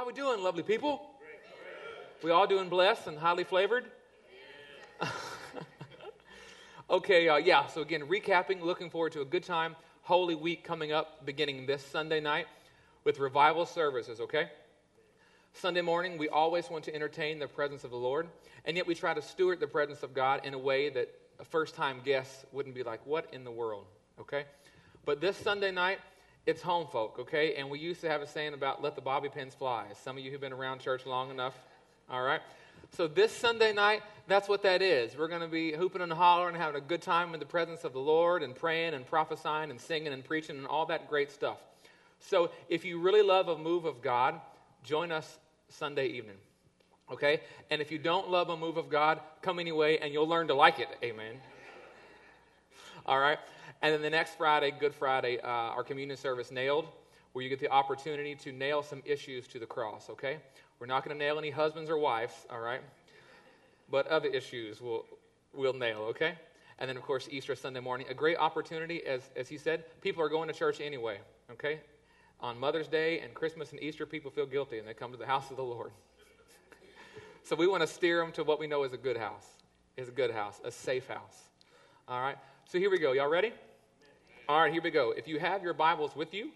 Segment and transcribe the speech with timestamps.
[0.00, 1.02] How we doing, lovely people?
[2.24, 3.84] We all doing blessed and highly flavored?
[6.90, 10.90] okay, uh, yeah, so again, recapping, looking forward to a good time, Holy Week coming
[10.90, 12.46] up beginning this Sunday night
[13.04, 14.48] with revival services, okay?
[15.52, 18.26] Sunday morning, we always want to entertain the presence of the Lord,
[18.64, 21.44] and yet we try to steward the presence of God in a way that a
[21.44, 23.84] first time guest wouldn't be like, What in the world?
[24.18, 24.44] Okay?
[25.04, 25.98] But this Sunday night,
[26.50, 27.54] it's home folk, okay?
[27.54, 29.86] And we used to have a saying about let the bobby pins fly.
[30.02, 31.54] Some of you who've been around church long enough,
[32.10, 32.40] all right?
[32.96, 35.16] So this Sunday night, that's what that is.
[35.16, 37.92] We're going to be hooping and hollering having a good time in the presence of
[37.92, 41.58] the Lord and praying and prophesying and singing and preaching and all that great stuff.
[42.18, 44.40] So if you really love a move of God,
[44.82, 45.38] join us
[45.68, 46.36] Sunday evening.
[47.12, 47.40] Okay?
[47.70, 50.54] And if you don't love a move of God, come anyway and you'll learn to
[50.54, 50.88] like it.
[51.02, 51.36] Amen.
[53.06, 53.38] All right?
[53.82, 56.86] And then the next Friday, Good Friday, uh, our communion service nailed,
[57.32, 60.38] where you get the opportunity to nail some issues to the cross, okay?
[60.78, 62.82] We're not going to nail any husbands or wives, all right?
[63.90, 65.06] But other issues we'll,
[65.54, 66.34] we'll nail, okay?
[66.78, 70.22] And then, of course, Easter Sunday morning, a great opportunity, as, as he said, people
[70.22, 71.18] are going to church anyway,
[71.50, 71.80] okay?
[72.40, 75.26] On Mother's Day and Christmas and Easter, people feel guilty and they come to the
[75.26, 75.92] house of the Lord.
[77.42, 79.46] so we want to steer them to what we know is a good house,
[79.96, 81.48] is a good house, a safe house.
[82.08, 82.36] All right?
[82.64, 83.12] So here we go.
[83.12, 83.52] Y'all ready?
[84.50, 85.14] All right, here we go.
[85.16, 86.50] If you have your Bibles with you,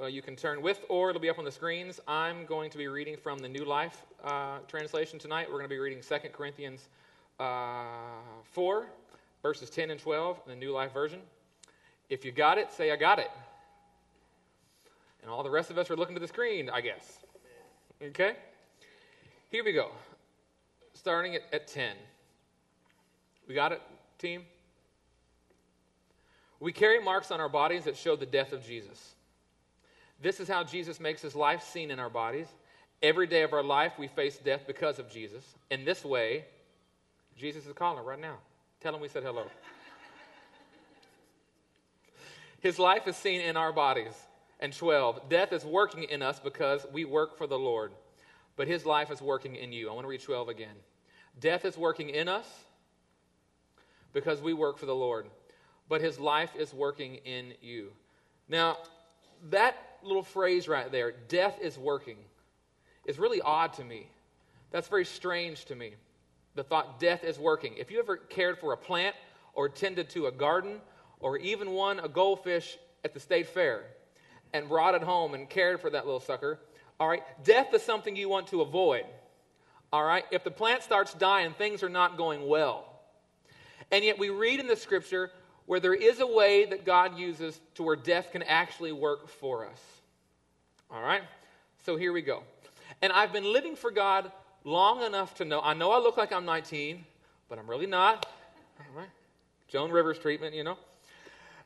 [0.00, 2.00] uh, you can turn with or it'll be up on the screens.
[2.08, 5.46] I'm going to be reading from the New Life uh, translation tonight.
[5.46, 6.88] We're going to be reading 2 Corinthians
[7.38, 7.82] uh,
[8.44, 8.86] 4,
[9.42, 11.20] verses 10 and 12 in the New Life version.
[12.08, 13.30] If you got it, say, I got it.
[15.20, 17.18] And all the rest of us are looking to the screen, I guess.
[18.02, 18.36] Okay?
[19.50, 19.90] Here we go.
[20.94, 21.94] Starting at, at 10.
[23.46, 23.82] We got it,
[24.16, 24.44] team?
[26.60, 29.14] We carry marks on our bodies that show the death of Jesus.
[30.20, 32.48] This is how Jesus makes his life seen in our bodies.
[33.00, 35.44] Every day of our life, we face death because of Jesus.
[35.70, 36.44] In this way,
[37.36, 38.38] Jesus is calling right now.
[38.80, 39.44] Tell him we said hello.
[42.60, 44.14] his life is seen in our bodies.
[44.58, 47.92] And 12, death is working in us because we work for the Lord,
[48.56, 49.88] but his life is working in you.
[49.88, 50.74] I want to read 12 again.
[51.38, 52.46] Death is working in us
[54.12, 55.28] because we work for the Lord
[55.88, 57.90] but his life is working in you.
[58.48, 58.78] Now,
[59.50, 62.16] that little phrase right there, death is working,
[63.06, 64.08] is really odd to me.
[64.70, 65.94] That's very strange to me.
[66.54, 67.74] The thought, death is working.
[67.76, 69.16] If you ever cared for a plant
[69.54, 70.80] or tended to a garden
[71.20, 73.84] or even won a goldfish at the state fair
[74.52, 76.58] and brought it home and cared for that little sucker,
[77.00, 79.04] all right, death is something you want to avoid.
[79.92, 82.84] All right, if the plant starts dying, things are not going well.
[83.90, 85.30] And yet we read in the scripture
[85.68, 89.66] where there is a way that God uses to where death can actually work for
[89.66, 89.78] us.
[90.90, 91.20] All right?
[91.84, 92.42] So here we go.
[93.02, 94.32] And I've been living for God
[94.64, 95.60] long enough to know.
[95.60, 97.04] I know I look like I'm 19,
[97.50, 98.24] but I'm really not.
[98.80, 99.10] All right?
[99.68, 100.78] Joan Rivers treatment, you know.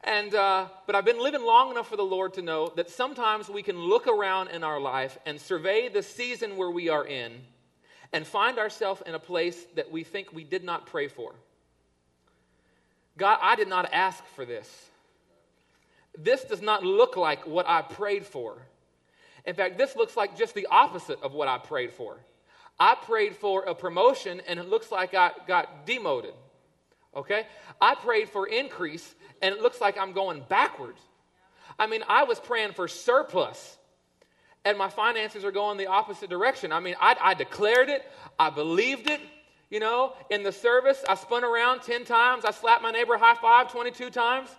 [0.03, 3.49] And uh, but I've been living long enough for the Lord to know that sometimes
[3.49, 7.35] we can look around in our life and survey the season where we are in,
[8.13, 11.35] and find ourselves in a place that we think we did not pray for.
[13.17, 14.69] God, I did not ask for this.
[16.17, 18.63] This does not look like what I prayed for.
[19.45, 22.19] In fact, this looks like just the opposite of what I prayed for.
[22.79, 26.35] I prayed for a promotion and it looks like I got demoted.
[27.15, 27.47] Okay?
[27.81, 31.01] I prayed for increase and it looks like I'm going backwards.
[31.79, 33.79] I mean, I was praying for surplus
[34.65, 36.73] and my finances are going the opposite direction.
[36.73, 38.03] I mean, I, I declared it,
[38.39, 39.21] I believed it,
[39.73, 42.45] you know, in the service, I spun around 10 times.
[42.45, 44.51] I slapped my neighbor high five 22 times.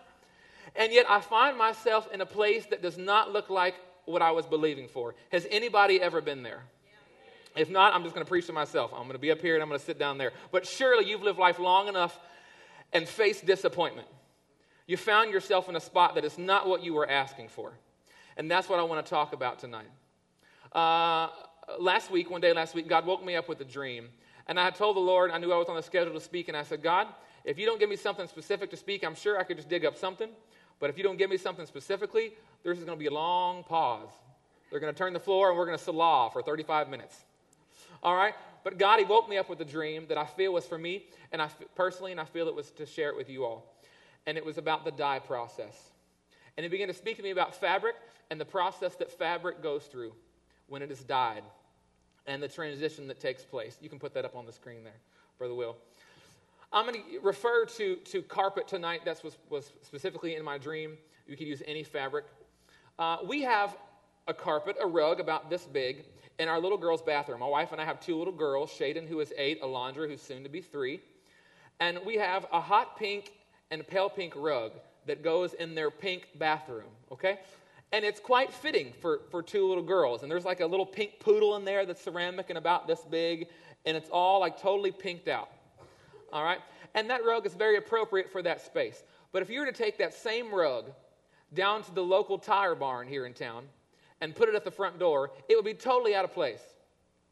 [0.75, 3.75] And yet I find myself in a place that does not look like
[4.05, 5.13] what I was believing for.
[5.31, 6.63] Has anybody ever been there?
[7.55, 8.91] If not, I'm just going to preach to myself.
[8.91, 10.31] I'm going to be up here and I'm going to sit down there.
[10.51, 12.19] But surely you've lived life long enough
[12.91, 14.07] and faced disappointment.
[14.87, 17.71] You found yourself in a spot that is not what you were asking for.
[18.35, 19.91] And that's what I want to talk about tonight.
[20.71, 21.29] Uh,
[21.79, 24.09] last week, one day last week, God woke me up with a dream.
[24.47, 26.47] And I had told the Lord, I knew I was on the schedule to speak,
[26.47, 27.07] and I said, God,
[27.45, 29.85] if you don't give me something specific to speak, I'm sure I could just dig
[29.85, 30.29] up something.
[30.79, 34.09] But if you don't give me something specifically, there's going to be a long pause.
[34.69, 37.15] They're going to turn the floor, and we're going to selah for 35 minutes.
[38.01, 38.33] All right?
[38.63, 41.05] But God, He woke me up with a dream that I feel was for me,
[41.31, 43.73] and I personally, and I feel it was to share it with you all.
[44.25, 45.91] And it was about the dye process.
[46.57, 47.95] And He began to speak to me about fabric
[48.29, 50.13] and the process that fabric goes through
[50.67, 51.43] when it is dyed
[52.27, 53.77] and the transition that takes place.
[53.81, 54.99] You can put that up on the screen there,
[55.37, 55.75] Brother Will.
[56.71, 59.05] I'm going to refer to, to carpet tonight.
[59.05, 60.97] That was, was specifically in my dream.
[61.27, 62.25] You could use any fabric.
[62.97, 63.77] Uh, we have
[64.27, 66.05] a carpet, a rug about this big,
[66.39, 67.41] in our little girl's bathroom.
[67.41, 70.43] My wife and I have two little girls, Shaden, who is eight, Alondra, who's soon
[70.43, 70.99] to be three.
[71.79, 73.33] And we have a hot pink
[73.69, 74.71] and pale pink rug
[75.05, 77.39] that goes in their pink bathroom, okay?
[77.93, 80.23] And it's quite fitting for, for two little girls.
[80.23, 83.47] And there's like a little pink poodle in there that's ceramic and about this big,
[83.85, 85.49] and it's all like totally pinked out,
[86.33, 86.57] all right?
[86.95, 89.03] And that rug is very appropriate for that space.
[89.31, 90.91] But if you were to take that same rug
[91.53, 93.65] down to the local tire barn here in town
[94.21, 96.61] and put it at the front door, it would be totally out of place.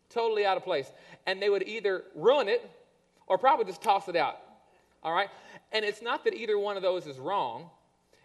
[0.10, 0.92] Totally out of place.
[1.26, 2.70] And they would either ruin it
[3.26, 4.38] or probably just toss it out.
[5.02, 5.30] All right?
[5.72, 7.72] And it's not that either one of those is wrong.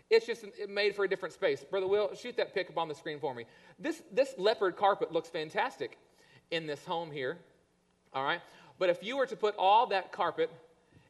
[0.09, 1.65] It's just made for a different space.
[1.65, 3.45] Brother Will, shoot that pic up on the screen for me.
[3.79, 5.99] This, this leopard carpet looks fantastic
[6.51, 7.39] in this home here.
[8.13, 8.41] All right?
[8.79, 10.51] But if you were to put all that carpet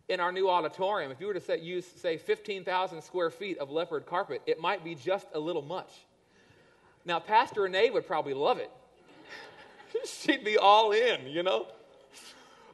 [0.09, 3.71] in our new auditorium, if you were to say, use, say, 15,000 square feet of
[3.71, 5.91] leopard carpet, it might be just a little much.
[7.05, 8.71] Now, Pastor Renee would probably love it.
[10.07, 11.67] She'd be all in, you know?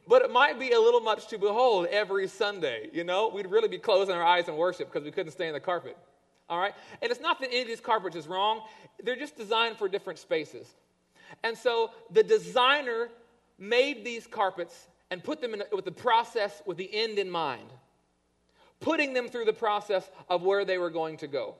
[0.07, 3.29] But it might be a little much to behold every Sunday, you know?
[3.29, 5.97] We'd really be closing our eyes in worship because we couldn't stay in the carpet.
[6.49, 6.73] All right?
[7.01, 8.61] And it's not that any of these carpets is wrong,
[9.03, 10.67] they're just designed for different spaces.
[11.43, 13.09] And so the designer
[13.57, 17.69] made these carpets and put them in with the process with the end in mind,
[18.79, 21.55] putting them through the process of where they were going to go.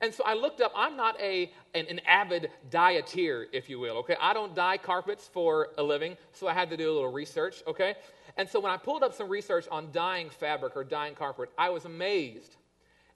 [0.00, 3.98] And so I looked up, I'm not a, an, an, avid dyeteer, if you will,
[3.98, 4.16] okay?
[4.20, 7.62] I don't dye carpets for a living, so I had to do a little research,
[7.66, 7.94] okay?
[8.36, 11.70] And so when I pulled up some research on dyeing fabric or dyeing carpet, I
[11.70, 12.56] was amazed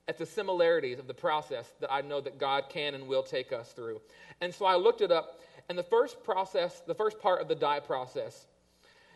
[0.09, 3.53] at the similarities of the process that I know that God can and will take
[3.53, 4.01] us through.
[4.41, 5.39] And so I looked it up,
[5.69, 8.47] and the first process, the first part of the dye process,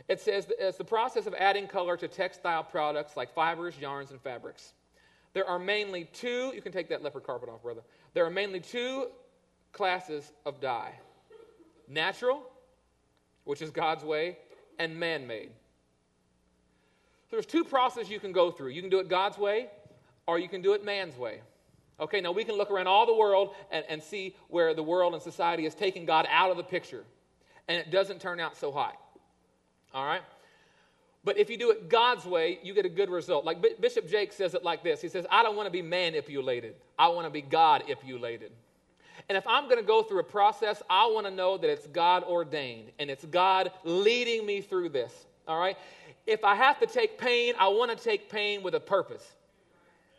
[0.07, 4.21] it says it's the process of adding color to textile products like fibers, yarns, and
[4.21, 4.73] fabrics.
[5.33, 7.81] There are mainly two, you can take that leopard carpet off, brother.
[8.13, 9.07] There are mainly two
[9.71, 10.93] classes of dye
[11.87, 12.43] natural,
[13.45, 14.37] which is God's way,
[14.77, 15.49] and man made.
[17.29, 18.69] So there's two processes you can go through.
[18.69, 19.69] You can do it God's way,
[20.27, 21.41] or you can do it man's way.
[21.99, 25.13] Okay, now we can look around all the world and, and see where the world
[25.13, 27.03] and society has taken God out of the picture,
[27.67, 28.97] and it doesn't turn out so hot.
[29.93, 30.21] All right?
[31.23, 33.45] But if you do it God's way, you get a good result.
[33.45, 35.81] Like B- Bishop Jake says it like this He says, I don't want to be
[35.81, 38.51] manipulated, I want to be God manipulated.
[39.29, 41.87] And if I'm going to go through a process, I want to know that it's
[41.87, 45.13] God ordained and it's God leading me through this.
[45.47, 45.77] All right?
[46.25, 49.23] If I have to take pain, I want to take pain with a purpose.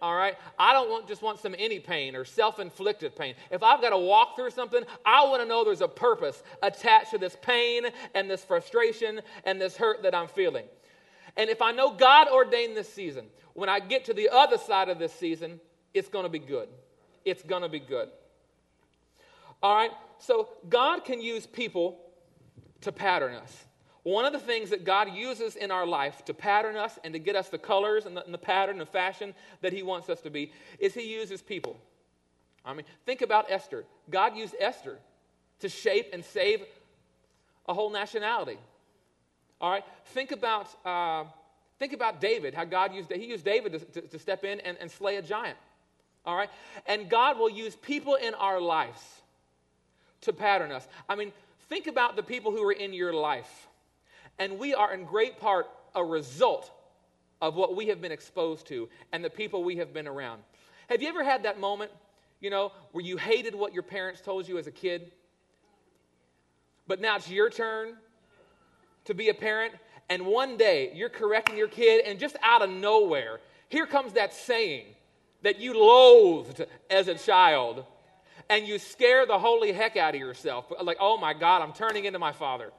[0.03, 0.37] All right?
[0.59, 3.35] I don't want, just want some any pain or self inflicted pain.
[3.51, 7.13] If I've got to walk through something, I want to know there's a purpose attached
[7.13, 10.67] to this pain and this frustration and this hurt that I'm feeling.
[11.37, 14.89] And if I know God ordained this season, when I get to the other side
[14.89, 15.61] of this season,
[15.95, 16.69] it's going to be good.
[17.25, 18.09] It's going to be good.
[19.63, 19.91] All right?
[20.19, 21.99] So God can use people
[22.83, 23.65] to pattern us.
[24.05, 27.19] One of the things that God uses in our life to pattern us and to
[27.19, 30.21] get us the colors and the, and the pattern and fashion that He wants us
[30.21, 31.79] to be is He uses people.
[32.65, 33.85] I mean, think about Esther.
[34.11, 34.99] God used Esther
[35.61, 36.63] to shape and save
[37.67, 38.59] a whole nationality.
[39.61, 39.85] All right?
[40.07, 41.25] Think about, uh,
[41.79, 44.77] think about David, how God used, he used David to, to, to step in and,
[44.81, 45.57] and slay a giant.
[46.27, 46.51] All right?
[46.87, 49.01] And God will use people in our lives
[50.23, 50.87] to pattern us.
[51.09, 51.33] I mean,
[51.69, 53.69] think about the people who are in your life.
[54.39, 56.71] And we are in great part a result
[57.41, 60.43] of what we have been exposed to and the people we have been around.
[60.89, 61.91] Have you ever had that moment,
[62.41, 65.13] you know, where you hated what your parents told you as a kid?
[66.87, 67.95] But now it's your turn
[69.07, 69.75] to be a parent,
[70.09, 74.33] and one day you're correcting your kid, and just out of nowhere, here comes that
[74.33, 74.85] saying
[75.43, 77.85] that you loathed as a child,
[78.49, 80.73] and you scare the holy heck out of yourself.
[80.83, 82.73] Like, oh my God, I'm turning into my father.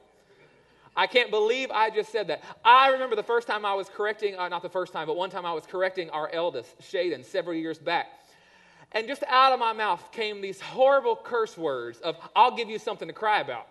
[0.96, 2.42] I can't believe I just said that.
[2.64, 5.30] I remember the first time I was correcting, uh, not the first time, but one
[5.30, 8.08] time I was correcting our eldest, Shaden, several years back.
[8.94, 12.80] And just out of my mouth came these horrible curse words of, I'll give you
[12.80, 13.68] something to cry about.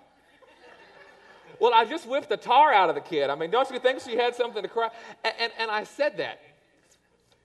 [1.60, 3.30] Well, I just whipped the tar out of the kid.
[3.30, 4.90] I mean, don't you think she had something to cry?
[5.24, 6.40] And, and, and I said that,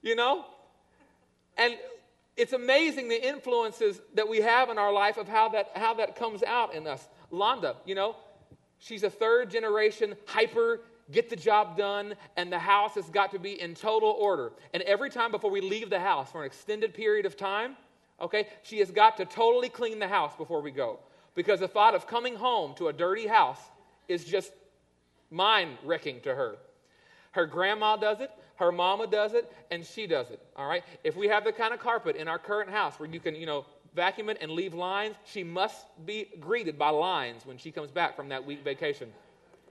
[0.01, 0.45] you know?
[1.57, 1.77] And
[2.35, 6.15] it's amazing the influences that we have in our life of how that, how that
[6.15, 7.07] comes out in us.
[7.31, 8.15] Londa, you know,
[8.79, 10.81] she's a third generation hyper
[11.11, 14.51] get the job done, and the house has got to be in total order.
[14.73, 17.75] And every time before we leave the house for an extended period of time,
[18.21, 20.99] okay, she has got to totally clean the house before we go.
[21.35, 23.61] Because the thought of coming home to a dirty house
[24.07, 24.51] is just
[25.31, 26.57] mind wrecking to her.
[27.31, 30.41] Her grandma does it, her mama does it, and she does it.
[30.55, 30.83] All right?
[31.03, 33.45] If we have the kind of carpet in our current house where you can, you
[33.45, 37.91] know, vacuum it and leave lines, she must be greeted by lines when she comes
[37.91, 39.09] back from that week vacation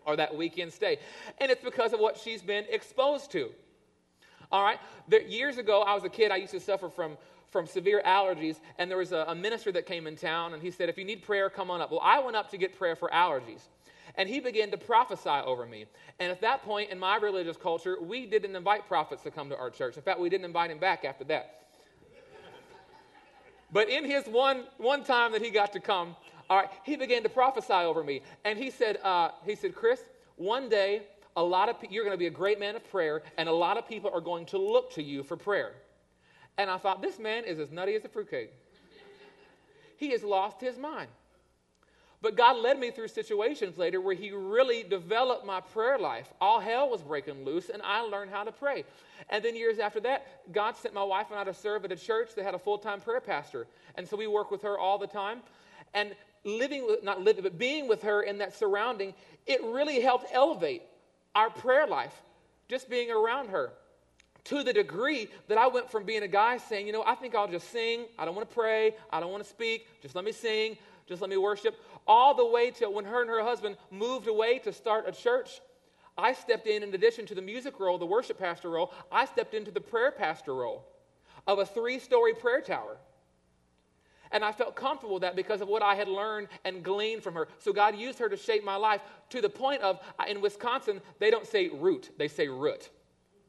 [0.06, 0.98] or that weekend stay.
[1.38, 3.50] And it's because of what she's been exposed to.
[4.50, 4.78] All right?
[5.06, 7.18] There, years ago, I was a kid, I used to suffer from,
[7.50, 10.70] from severe allergies, and there was a, a minister that came in town, and he
[10.70, 11.90] said, If you need prayer, come on up.
[11.90, 13.60] Well, I went up to get prayer for allergies.
[14.14, 15.84] And he began to prophesy over me.
[16.18, 19.56] And at that point in my religious culture, we didn't invite prophets to come to
[19.56, 19.96] our church.
[19.96, 21.67] In fact, we didn't invite him back after that.
[23.72, 26.16] But in his one, one time that he got to come,
[26.48, 28.22] all right, he began to prophesy over me.
[28.44, 30.02] And he said, uh, he said, Chris,
[30.36, 31.02] one day
[31.36, 33.76] a lot of you're going to be a great man of prayer, and a lot
[33.76, 35.72] of people are going to look to you for prayer.
[36.56, 38.50] And I thought, this man is as nutty as a fruitcake.
[39.96, 41.08] he has lost his mind.
[42.20, 46.32] But God led me through situations later where He really developed my prayer life.
[46.40, 48.84] All hell was breaking loose, and I learned how to pray.
[49.30, 51.96] And then years after that, God sent my wife and I to serve at a
[51.96, 53.66] church that had a full time prayer pastor.
[53.94, 55.40] And so we work with her all the time.
[55.94, 59.14] And living, with, not living, but being with her in that surrounding,
[59.46, 60.82] it really helped elevate
[61.34, 62.14] our prayer life,
[62.68, 63.72] just being around her.
[64.44, 67.34] To the degree that I went from being a guy saying, you know, I think
[67.34, 68.06] I'll just sing.
[68.18, 68.94] I don't want to pray.
[69.10, 69.86] I don't want to speak.
[70.00, 70.78] Just let me sing.
[71.08, 71.80] Just let me worship.
[72.06, 75.60] All the way to when her and her husband moved away to start a church.
[76.16, 79.54] I stepped in, in addition to the music role, the worship pastor role, I stepped
[79.54, 80.84] into the prayer pastor role
[81.46, 82.98] of a three story prayer tower.
[84.30, 87.34] And I felt comfortable with that because of what I had learned and gleaned from
[87.34, 87.48] her.
[87.58, 89.00] So God used her to shape my life
[89.30, 92.90] to the point of, uh, in Wisconsin, they don't say root, they say root.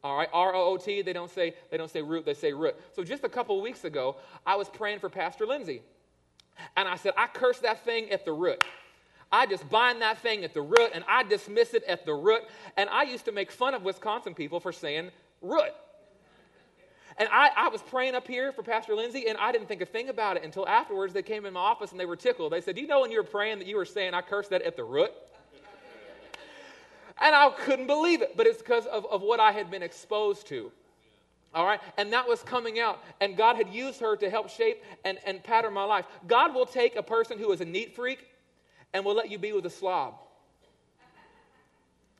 [0.02, 1.02] All right, R O O T.
[1.02, 2.24] They don't say they don't say root.
[2.24, 2.74] They say root.
[2.94, 5.82] So just a couple weeks ago, I was praying for Pastor Lindsay,
[6.76, 8.62] and I said, I curse that thing at the root.
[9.32, 12.42] I just bind that thing at the root, and I dismiss it at the root.
[12.76, 15.72] And I used to make fun of Wisconsin people for saying root.
[17.16, 19.86] And I, I was praying up here for Pastor Lindsay, and I didn't think a
[19.86, 22.52] thing about it until afterwards they came in my office and they were tickled.
[22.52, 24.50] They said, Do you know when you were praying that you were saying, I cursed
[24.50, 25.12] that at the root?
[27.20, 30.46] and I couldn't believe it, but it's because of, of what I had been exposed
[30.48, 30.72] to.
[31.54, 31.80] All right?
[31.96, 33.00] And that was coming out.
[33.20, 36.04] And God had used her to help shape and, and pattern my life.
[36.26, 38.26] God will take a person who is a neat freak
[38.92, 40.14] and will let you be with a slob.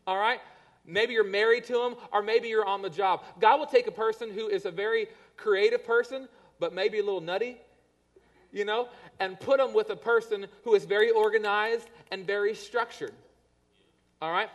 [0.06, 0.40] All right?
[0.84, 3.22] Maybe you're married to him, or maybe you're on the job.
[3.38, 5.06] God will take a person who is a very
[5.36, 7.58] creative person, but maybe a little nutty,
[8.50, 8.88] you know,
[9.20, 13.12] and put them with a person who is very organized and very structured.
[14.20, 14.48] All right?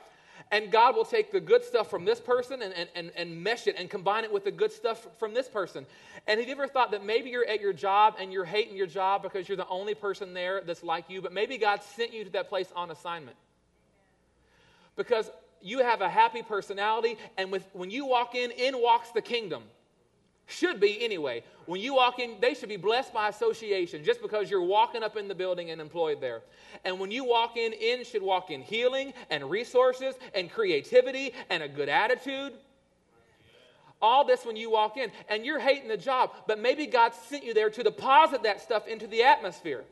[0.52, 3.68] And God will take the good stuff from this person and, and, and, and mesh
[3.68, 5.86] it and combine it with the good stuff from this person.
[6.28, 8.88] And have you ever thought that maybe you're at your job and you're hating your
[8.88, 12.24] job because you're the only person there that's like you, but maybe God sent you
[12.24, 13.38] to that place on assignment?
[14.96, 15.30] Because
[15.62, 19.64] you have a happy personality, and with, when you walk in, in walks the kingdom.
[20.48, 21.44] Should be anyway.
[21.66, 25.18] When you walk in, they should be blessed by association just because you're walking up
[25.18, 26.42] in the building and employed there.
[26.84, 31.64] And when you walk in, in should walk in healing and resources and creativity and
[31.64, 32.54] a good attitude.
[34.02, 37.44] All this when you walk in, and you're hating the job, but maybe God sent
[37.44, 39.84] you there to deposit that stuff into the atmosphere.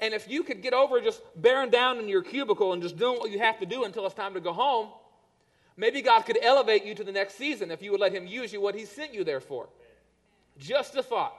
[0.00, 3.18] And if you could get over just bearing down in your cubicle and just doing
[3.18, 4.88] what you have to do until it's time to go home,
[5.78, 8.52] maybe God could elevate you to the next season if you would let Him use
[8.52, 9.70] you what He sent you there for.
[10.58, 11.34] Just a thought.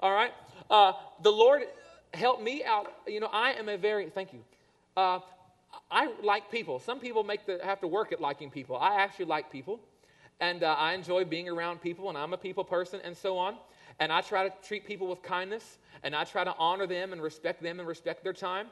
[0.00, 0.32] All right?
[0.68, 1.62] Uh, the Lord
[2.12, 2.92] helped me out.
[3.06, 4.40] You know, I am a very, thank you.
[4.96, 5.20] Uh,
[5.90, 6.78] I like people.
[6.80, 8.76] Some people make the, have to work at liking people.
[8.76, 9.80] I actually like people.
[10.40, 13.56] And uh, I enjoy being around people, and I'm a people person, and so on.
[14.00, 17.22] And I try to treat people with kindness and I try to honor them and
[17.22, 18.66] respect them and respect their time.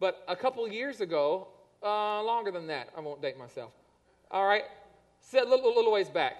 [0.00, 1.48] But a couple years ago,
[1.86, 3.70] uh, longer than that, I won't date myself.
[4.30, 4.64] All right,
[5.20, 6.34] said a little, little ways back.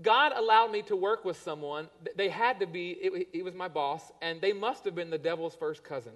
[0.00, 1.88] God allowed me to work with someone.
[2.16, 5.18] They had to be, it, it was my boss, and they must have been the
[5.18, 6.12] devil's first cousin.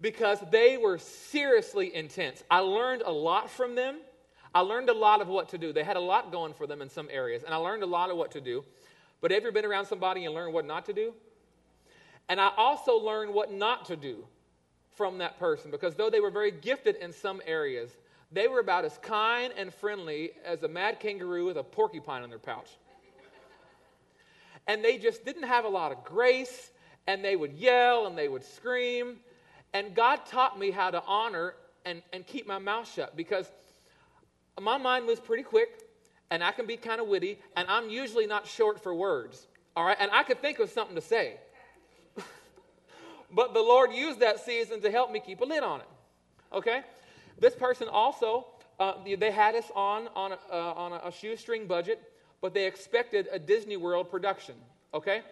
[0.00, 2.42] because they were seriously intense.
[2.50, 3.98] I learned a lot from them.
[4.52, 5.72] I learned a lot of what to do.
[5.72, 8.10] They had a lot going for them in some areas, and I learned a lot
[8.10, 8.64] of what to do.
[9.20, 11.14] But have you ever been around somebody and learned what not to do?
[12.28, 14.24] And I also learned what not to do
[14.96, 17.90] from that person because though they were very gifted in some areas,
[18.32, 22.30] they were about as kind and friendly as a mad kangaroo with a porcupine in
[22.30, 22.70] their pouch.
[24.66, 26.70] And they just didn't have a lot of grace,
[27.06, 29.16] and they would yell and they would scream.
[29.74, 33.50] And God taught me how to honor and, and keep my mouth shut because
[34.60, 35.84] my mind moves pretty quick
[36.30, 39.46] and I can be kind of witty, and I'm usually not short for words.
[39.76, 41.36] All right, and I could think of something to say.
[43.34, 45.88] But the Lord used that season to help me keep a lid on it.
[46.52, 46.82] Okay?
[47.38, 48.46] This person also,
[48.78, 52.00] uh, they had us on, on, a, uh, on a shoestring budget,
[52.40, 54.54] but they expected a Disney World production,
[54.92, 55.22] okay?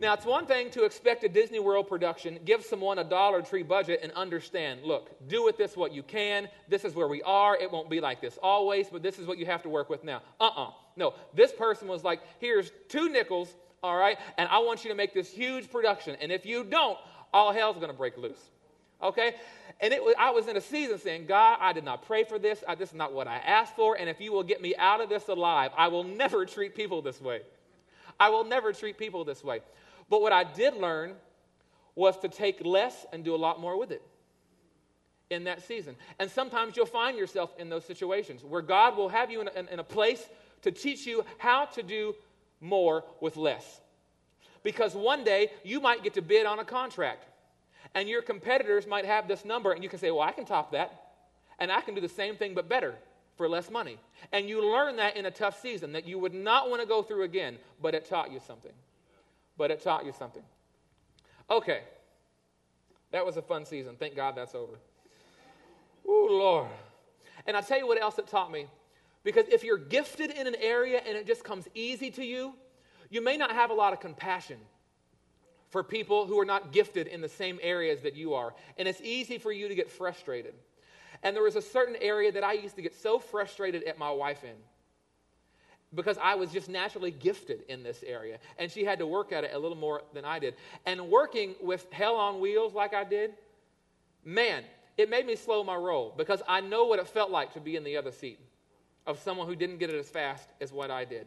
[0.00, 3.62] Now, it's one thing to expect a Disney World production, give someone a Dollar Tree
[3.62, 6.48] budget, and understand look, do with this what you can.
[6.68, 7.54] This is where we are.
[7.54, 10.02] It won't be like this always, but this is what you have to work with
[10.02, 10.22] now.
[10.40, 14.84] Uh uh No, this person was like, here's two nickels, all right, and I want
[14.84, 16.16] you to make this huge production.
[16.22, 16.98] And if you don't,
[17.32, 18.50] all hell's going to break loose.
[19.02, 19.34] Okay?
[19.80, 22.38] And it was, I was in a season saying, God, I did not pray for
[22.38, 22.62] this.
[22.68, 23.96] I, this is not what I asked for.
[23.96, 27.02] And if you will get me out of this alive, I will never treat people
[27.02, 27.40] this way.
[28.18, 29.60] I will never treat people this way.
[30.10, 31.14] But what I did learn
[31.94, 34.02] was to take less and do a lot more with it
[35.30, 35.96] in that season.
[36.18, 39.72] And sometimes you'll find yourself in those situations where God will have you in a,
[39.72, 40.28] in a place
[40.62, 42.14] to teach you how to do
[42.60, 43.80] more with less.
[44.62, 47.24] Because one day you might get to bid on a contract
[47.94, 50.72] and your competitors might have this number, and you can say, Well, I can top
[50.72, 51.12] that,
[51.58, 52.94] and I can do the same thing but better
[53.36, 53.98] for less money.
[54.32, 57.02] And you learn that in a tough season that you would not want to go
[57.02, 58.72] through again, but it taught you something.
[59.56, 60.42] But it taught you something.
[61.50, 61.80] Okay.
[63.12, 63.96] That was a fun season.
[63.98, 64.74] Thank God that's over.
[66.06, 66.68] Oh, Lord.
[67.46, 68.66] And I'll tell you what else it taught me.
[69.24, 72.54] Because if you're gifted in an area and it just comes easy to you,
[73.10, 74.56] you may not have a lot of compassion
[75.68, 78.54] for people who are not gifted in the same areas that you are.
[78.78, 80.54] And it's easy for you to get frustrated.
[81.22, 84.10] And there was a certain area that I used to get so frustrated at my
[84.10, 84.54] wife in
[85.94, 88.38] because I was just naturally gifted in this area.
[88.58, 90.54] And she had to work at it a little more than I did.
[90.86, 93.32] And working with hell on wheels like I did,
[94.24, 94.62] man,
[94.96, 97.74] it made me slow my roll because I know what it felt like to be
[97.74, 98.38] in the other seat
[99.06, 101.26] of someone who didn't get it as fast as what I did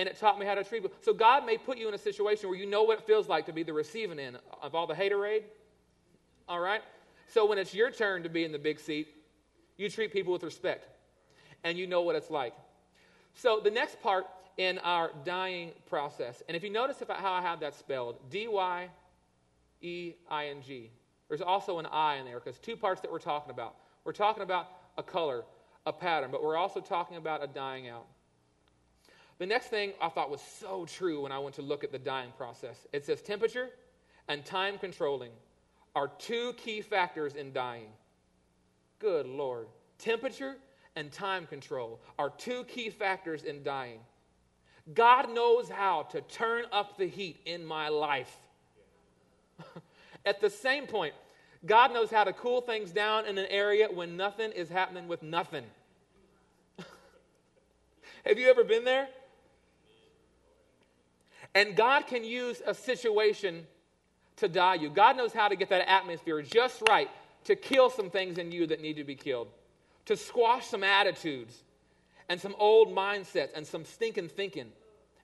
[0.00, 0.96] and it taught me how to treat people.
[1.02, 3.44] So God may put you in a situation where you know what it feels like
[3.46, 5.42] to be the receiving end of all the haterade.
[6.48, 6.80] All right?
[7.28, 9.08] So when it's your turn to be in the big seat,
[9.76, 10.88] you treat people with respect.
[11.64, 12.54] And you know what it's like.
[13.34, 14.24] So the next part
[14.56, 18.48] in our dying process, and if you notice I, how I have that spelled, D
[18.48, 18.88] Y
[19.82, 20.90] E I N G.
[21.28, 23.76] There's also an I in there because two parts that we're talking about.
[24.04, 25.44] We're talking about a color,
[25.84, 28.06] a pattern, but we're also talking about a dying out.
[29.40, 31.98] The next thing I thought was so true when I went to look at the
[31.98, 33.70] dying process it says temperature
[34.28, 35.30] and time controlling
[35.96, 37.88] are two key factors in dying.
[38.98, 39.68] Good Lord.
[39.98, 40.56] Temperature
[40.94, 44.00] and time control are two key factors in dying.
[44.92, 48.36] God knows how to turn up the heat in my life.
[50.26, 51.14] At the same point,
[51.64, 55.22] God knows how to cool things down in an area when nothing is happening with
[55.22, 55.64] nothing.
[58.26, 59.08] Have you ever been there?
[61.54, 63.66] And God can use a situation
[64.36, 64.88] to die you.
[64.90, 67.08] God knows how to get that atmosphere just right
[67.44, 69.48] to kill some things in you that need to be killed,
[70.06, 71.62] to squash some attitudes
[72.28, 74.70] and some old mindsets and some stinking thinking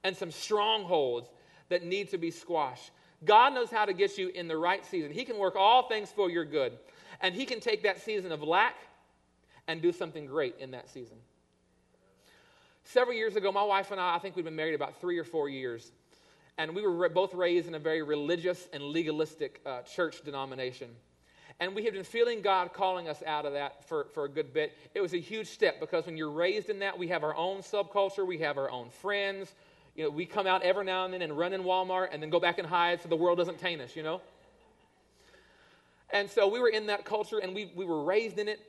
[0.03, 1.29] and some strongholds
[1.69, 2.91] that need to be squashed.
[3.25, 5.11] God knows how to get you in the right season.
[5.11, 6.73] He can work all things for your good.
[7.21, 8.77] And He can take that season of lack
[9.67, 11.17] and do something great in that season.
[12.85, 15.25] Several years ago, my wife and I, I think we'd been married about three or
[15.25, 15.91] four years
[16.59, 20.89] and we were both raised in a very religious and legalistic uh, church denomination.
[21.59, 24.53] And we had been feeling God calling us out of that for, for a good
[24.53, 24.77] bit.
[24.95, 27.61] It was a huge step because when you're raised in that, we have our own
[27.61, 29.55] subculture, we have our own friends.
[29.95, 32.29] You know, we come out every now and then and run in Walmart and then
[32.29, 34.21] go back and hide so the world doesn't taint us, you know?
[36.11, 38.61] And so we were in that culture and we, we were raised in it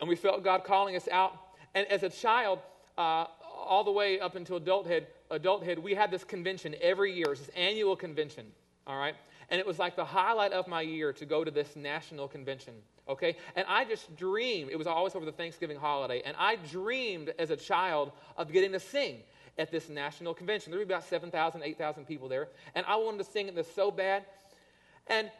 [0.00, 1.36] and we felt God calling us out.
[1.74, 2.60] And as a child,
[2.96, 3.26] uh,
[3.72, 7.24] all the way up until adulthood, adulthood, we had this convention every year.
[7.28, 8.52] It was this annual convention,
[8.86, 9.14] all right?
[9.48, 12.74] And it was like the highlight of my year to go to this national convention,
[13.08, 13.34] okay?
[13.56, 17.48] And I just dreamed, it was always over the Thanksgiving holiday, and I dreamed as
[17.48, 19.20] a child of getting to sing
[19.56, 20.70] at this national convention.
[20.70, 23.90] There were about 7,000, 8,000 people there, and I wanted to sing it this so
[23.90, 24.26] bad.
[25.06, 25.30] And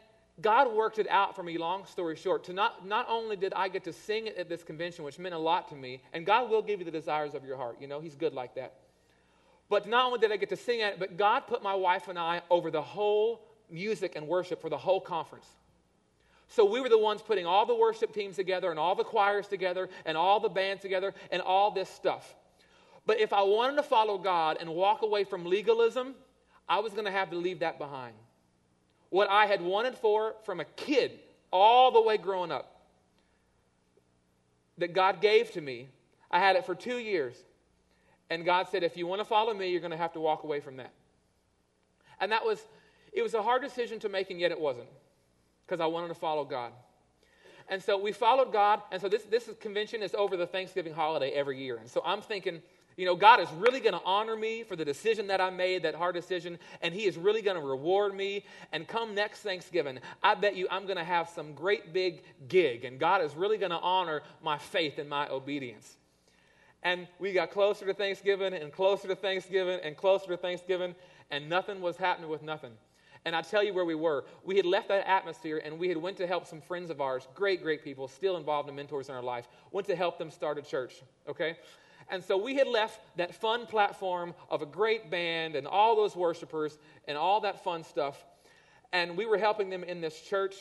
[0.41, 2.43] God worked it out for me, long story short.
[2.45, 5.39] To not, not only did I get to sing at this convention, which meant a
[5.39, 7.77] lot to me, and God will give you the desires of your heart.
[7.79, 8.73] You know, He's good like that.
[9.69, 12.07] But not only did I get to sing at it, but God put my wife
[12.07, 15.47] and I over the whole music and worship for the whole conference.
[16.47, 19.47] So we were the ones putting all the worship teams together and all the choirs
[19.47, 22.35] together and all the bands together and all this stuff.
[23.05, 26.15] But if I wanted to follow God and walk away from legalism,
[26.67, 28.13] I was going to have to leave that behind.
[29.13, 31.19] What I had wanted for from a kid
[31.51, 32.81] all the way growing up
[34.79, 35.89] that God gave to me,
[36.31, 37.35] I had it for two years.
[38.31, 40.43] And God said, if you want to follow me, you're going to have to walk
[40.43, 40.91] away from that.
[42.19, 42.65] And that was,
[43.11, 44.89] it was a hard decision to make, and yet it wasn't,
[45.67, 46.71] because I wanted to follow God.
[47.69, 51.29] And so we followed God, and so this, this convention is over the Thanksgiving holiday
[51.33, 51.77] every year.
[51.77, 52.63] And so I'm thinking,
[52.95, 55.83] You know, God is really going to honor me for the decision that I made,
[55.83, 58.45] that hard decision, and He is really going to reward me.
[58.71, 62.85] And come next Thanksgiving, I bet you I'm going to have some great big gig,
[62.85, 65.97] and God is really going to honor my faith and my obedience.
[66.83, 70.95] And we got closer to Thanksgiving and closer to Thanksgiving and closer to Thanksgiving,
[71.31, 72.71] and nothing was happening with nothing.
[73.25, 74.25] And I tell you where we were.
[74.43, 77.27] We had left that atmosphere and we had went to help some friends of ours,
[77.33, 80.57] great, great people, still involved in mentors in our life, went to help them start
[80.57, 81.57] a church, okay?
[82.09, 86.15] And so we had left that fun platform of a great band and all those
[86.15, 88.23] worshipers and all that fun stuff.
[88.91, 90.55] And we were helping them in this church.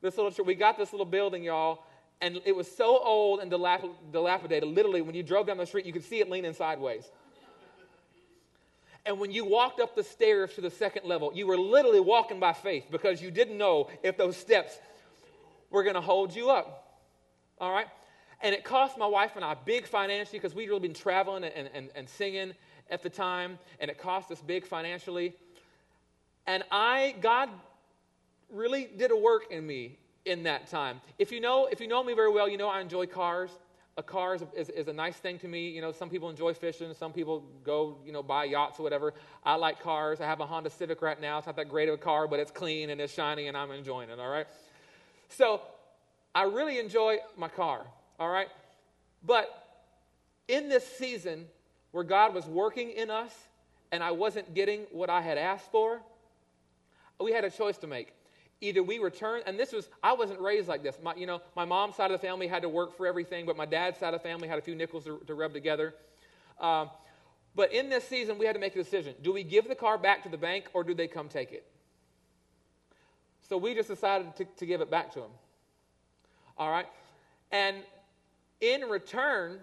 [0.00, 1.84] This little church, we got this little building, y'all,
[2.20, 4.68] and it was so old and dilapidated.
[4.68, 7.10] Literally, when you drove down the street, you could see it leaning sideways.
[9.04, 12.38] And when you walked up the stairs to the second level, you were literally walking
[12.38, 14.78] by faith because you didn't know if those steps
[15.70, 17.00] were going to hold you up.
[17.58, 17.88] All right?
[18.42, 21.68] And it cost my wife and I big financially because we'd really been traveling and,
[21.72, 22.52] and, and singing
[22.90, 25.34] at the time, and it cost us big financially.
[26.46, 27.48] And I, God
[28.50, 31.00] really did a work in me in that time.
[31.18, 33.50] If you know, if you know me very well, you know I enjoy cars.
[33.98, 35.68] A car is, is, is, a nice thing to me.
[35.68, 36.94] You know, some people enjoy fishing.
[36.94, 39.12] Some people go, you know, buy yachts or whatever.
[39.44, 40.22] I like cars.
[40.22, 41.36] I have a Honda Civic right now.
[41.36, 43.70] It's not that great of a car, but it's clean and it's shiny and I'm
[43.70, 44.46] enjoying it, all right?
[45.28, 45.60] So
[46.34, 47.84] I really enjoy my car,
[48.22, 48.48] all right?
[49.24, 49.48] But
[50.46, 51.46] in this season
[51.90, 53.32] where God was working in us
[53.90, 56.00] and I wasn't getting what I had asked for,
[57.20, 58.12] we had a choice to make
[58.60, 60.96] either we return, and this was, I wasn't raised like this.
[61.02, 63.56] My, you know, my mom's side of the family had to work for everything, but
[63.56, 65.94] my dad's side of the family had a few nickels to, to rub together.
[66.60, 66.88] Um,
[67.56, 69.16] but in this season, we had to make a decision.
[69.20, 71.66] Do we give the car back to the bank or do they come take it?
[73.48, 75.30] So we just decided to, to give it back to them.
[76.56, 76.86] All right?
[77.50, 77.76] And
[78.62, 79.58] in return,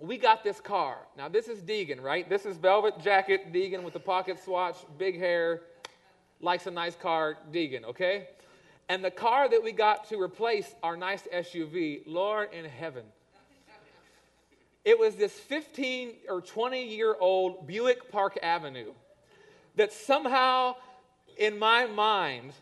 [0.00, 0.98] we got this car.
[1.16, 2.28] Now, this is Deegan, right?
[2.28, 5.62] This is velvet jacket, Deegan with the pocket swatch, big hair,
[6.40, 8.28] likes a nice car, Deegan, okay?
[8.88, 13.04] And the car that we got to replace our nice SUV, Lord in heaven,
[14.84, 18.92] it was this 15 or 20 year old Buick Park Avenue
[19.76, 20.74] that somehow,
[21.36, 22.52] in my mind,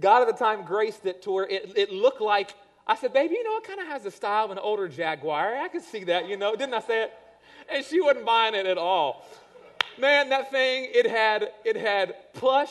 [0.00, 2.54] God at the time graced it to where it, it looked like,
[2.86, 5.56] I said, baby, you know, it kind of has the style of an older Jaguar.
[5.56, 6.54] I could see that, you know.
[6.54, 7.12] Didn't I say it?
[7.72, 9.26] And she wasn't buying it at all.
[9.98, 12.70] Man, that thing, it had, it had plush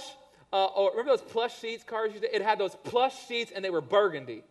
[0.53, 3.65] uh, or remember those plush sheets cars used to, it had those plush sheets and
[3.65, 4.43] they were burgundy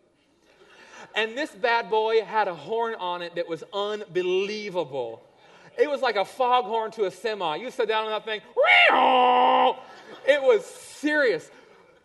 [1.15, 5.23] and this bad boy had a horn on it that was unbelievable
[5.77, 8.41] it was like a foghorn to a semi you sit down on that thing
[10.27, 11.49] it was serious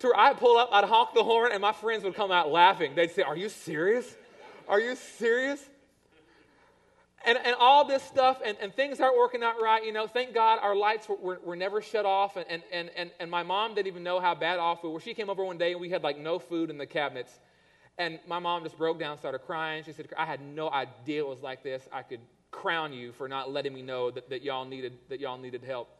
[0.01, 2.51] to where I'd pull up I'd honk the horn and my friends would come out
[2.51, 4.17] laughing they'd say are you serious
[4.69, 5.61] are you serious
[7.27, 9.85] and, and all this stuff, and, and things aren't working out right.
[9.85, 12.37] You know, thank God our lights were, were, were never shut off.
[12.37, 15.01] And, and, and, and my mom didn't even know how bad off we were.
[15.01, 17.39] She came over one day and we had like no food in the cabinets.
[17.99, 19.83] And my mom just broke down, started crying.
[19.85, 21.89] She said, I had no idea it was like this.
[21.93, 25.39] I could crown you for not letting me know that, that, y'all, needed, that y'all
[25.39, 25.91] needed help.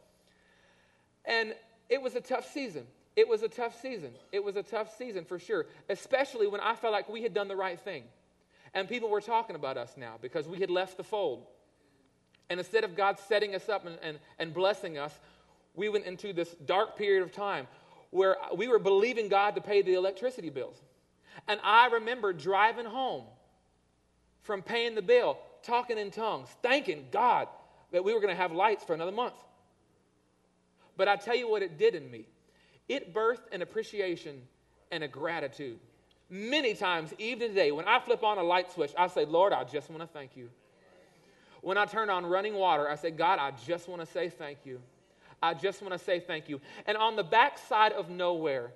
[1.25, 1.53] And
[1.89, 2.87] it was a tough season.
[3.15, 4.11] It was a tough season.
[4.31, 7.47] It was a tough season for sure, especially when I felt like we had done
[7.47, 8.03] the right thing.
[8.73, 11.45] And people were talking about us now because we had left the fold.
[12.49, 15.13] And instead of God setting us up and, and, and blessing us,
[15.75, 17.67] we went into this dark period of time
[18.11, 20.75] where we were believing God to pay the electricity bills.
[21.47, 23.25] And I remember driving home
[24.41, 27.47] from paying the bill, talking in tongues, thanking God
[27.91, 29.35] that we were going to have lights for another month.
[30.97, 32.25] But I tell you what it did in me
[32.89, 34.41] it birthed an appreciation
[34.91, 35.79] and a gratitude
[36.29, 39.63] Many times, even today, when I flip on a light switch, I say, Lord, I
[39.63, 40.49] just want to thank you.
[41.61, 44.59] When I turn on running water, I say, God, I just want to say thank
[44.63, 44.79] you.
[45.41, 46.61] I just want to say thank you.
[46.85, 48.71] And on the backside of nowhere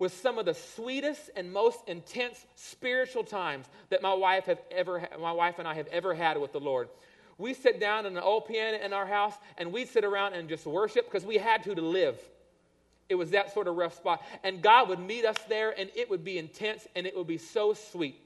[0.00, 5.08] was some of the sweetest and most intense spiritual times that my wife have ever
[5.20, 6.88] my wife and I have ever had with the Lord.
[7.38, 10.48] We sit down in an old piano in our house and we sit around and
[10.48, 12.18] just worship because we had to to live.
[13.08, 14.22] It was that sort of rough spot.
[14.42, 17.38] And God would meet us there, and it would be intense, and it would be
[17.38, 18.20] so sweet.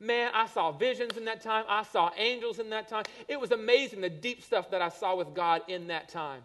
[0.00, 1.64] Man, I saw visions in that time.
[1.68, 3.04] I saw angels in that time.
[3.26, 6.42] It was amazing the deep stuff that I saw with God in that time.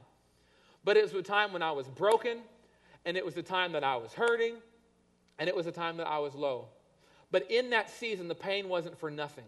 [0.84, 2.40] But it was a time when I was broken,
[3.06, 4.56] and it was a time that I was hurting,
[5.38, 6.68] and it was a time that I was low.
[7.32, 9.46] But in that season, the pain wasn't for nothing.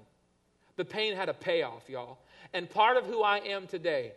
[0.76, 2.20] The pain had a payoff, y'all.
[2.54, 4.12] And part of who I am today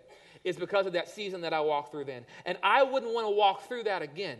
[0.45, 2.25] is because of that season that I walked through then.
[2.47, 4.39] And I wouldn't want to walk through that again,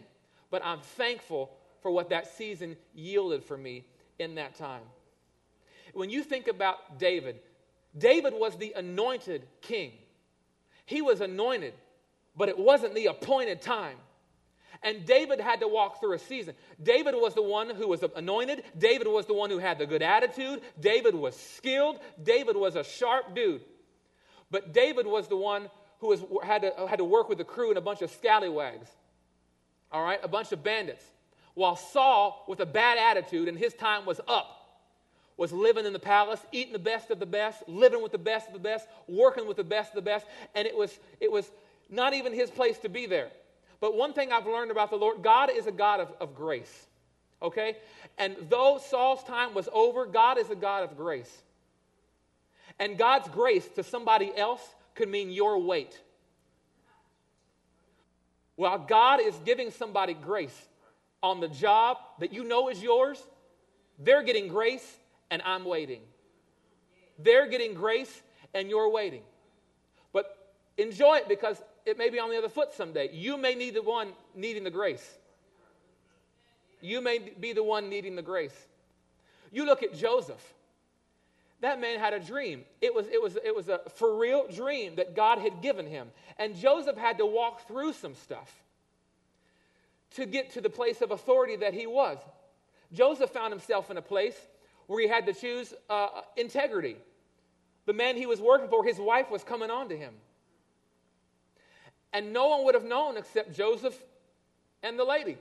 [0.51, 1.51] but I'm thankful
[1.83, 3.85] for what that season yielded for me
[4.19, 4.83] in that time.
[5.95, 7.41] When you think about David,
[7.97, 9.93] David was the anointed king.
[10.85, 11.75] He was anointed,
[12.37, 13.97] but it wasn't the appointed time.
[14.83, 16.55] And David had to walk through a season.
[16.81, 18.63] David was the one who was anointed.
[18.77, 20.61] David was the one who had the good attitude.
[20.79, 21.99] David was skilled.
[22.23, 23.63] David was a sharp dude.
[24.51, 25.69] But David was the one
[26.01, 28.89] who was, had, to, had to work with a crew and a bunch of scallywags.
[29.91, 31.05] All right, a bunch of bandits.
[31.55, 34.55] While Saul, with a bad attitude, and his time was up,
[35.37, 38.49] was living in the palace, eating the best of the best, living with the best
[38.49, 41.51] of the best, working with the best of the best, and it was, it was
[41.89, 43.31] not even his place to be there.
[43.81, 46.87] But one thing I've learned about the Lord God is a God of, of grace.
[47.41, 47.77] Okay?
[48.19, 51.33] And though Saul's time was over, God is a God of grace.
[52.81, 54.63] And God's grace to somebody else
[54.99, 55.97] could mean your wait.
[58.57, 60.67] While God is giving somebody grace
[61.23, 63.23] on the job that you know is yours,
[64.01, 64.97] they're getting grace
[65.31, 66.01] and I'm waiting.
[67.21, 69.23] They're getting grace and you're waiting.
[70.13, 70.37] But
[70.77, 73.11] enjoy it because it may be on the other foot someday.
[73.13, 75.09] You may need the one needing the grace.
[76.81, 78.67] You may be the one needing the grace.
[79.53, 80.43] You look at Joseph.
[81.61, 82.65] That man had a dream.
[82.81, 86.09] It was, it was, it was a for real dream that God had given him.
[86.39, 88.53] And Joseph had to walk through some stuff
[90.15, 92.19] to get to the place of authority that he was.
[92.93, 94.37] Joseph found himself in a place
[94.87, 96.97] where he had to choose uh, integrity.
[97.87, 100.15] The man he was working for, his wife was coming on to him.
[102.13, 103.97] And no one would have known except Joseph
[104.83, 105.37] and the lady.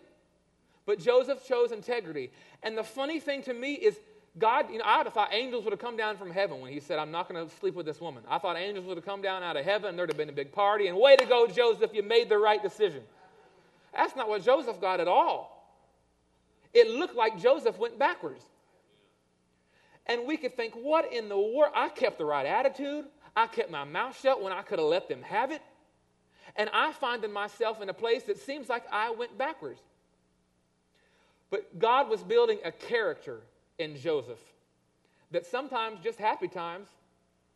[0.85, 2.31] But Joseph chose integrity.
[2.63, 3.99] And the funny thing to me is,
[4.37, 6.71] God, you know, I would have thought angels would have come down from heaven when
[6.71, 8.23] he said, I'm not going to sleep with this woman.
[8.29, 10.51] I thought angels would have come down out of heaven, there'd have been a big
[10.51, 13.01] party, and way to go, Joseph, you made the right decision.
[13.93, 15.57] That's not what Joseph got at all.
[16.73, 18.43] It looked like Joseph went backwards.
[20.05, 21.73] And we could think, what in the world?
[21.75, 23.05] I kept the right attitude.
[23.35, 25.61] I kept my mouth shut when I could have let them have it.
[26.55, 29.79] And I find myself in a place that seems like I went backwards.
[31.49, 33.41] But God was building a character
[33.79, 34.39] in Joseph
[35.31, 36.87] that sometimes just happy times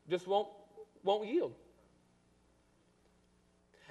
[0.10, 0.48] just won't,
[1.04, 1.54] won't yield.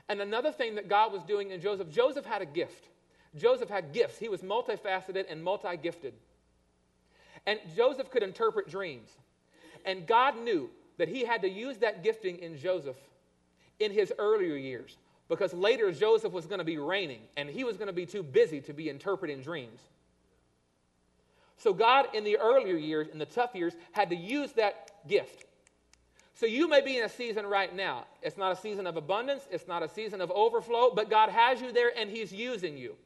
[0.09, 2.89] And another thing that God was doing in Joseph, Joseph had a gift.
[3.37, 4.19] Joseph had gifts.
[4.19, 6.15] He was multifaceted and multi gifted.
[7.47, 9.09] And Joseph could interpret dreams.
[9.85, 12.97] And God knew that he had to use that gifting in Joseph
[13.79, 14.97] in his earlier years
[15.29, 18.23] because later Joseph was going to be reigning and he was going to be too
[18.23, 19.81] busy to be interpreting dreams.
[21.63, 25.45] So, God, in the earlier years, in the tough years, had to use that gift.
[26.35, 28.07] So, you may be in a season right now.
[28.23, 31.61] It's not a season of abundance, it's not a season of overflow, but God has
[31.61, 32.97] you there and He's using you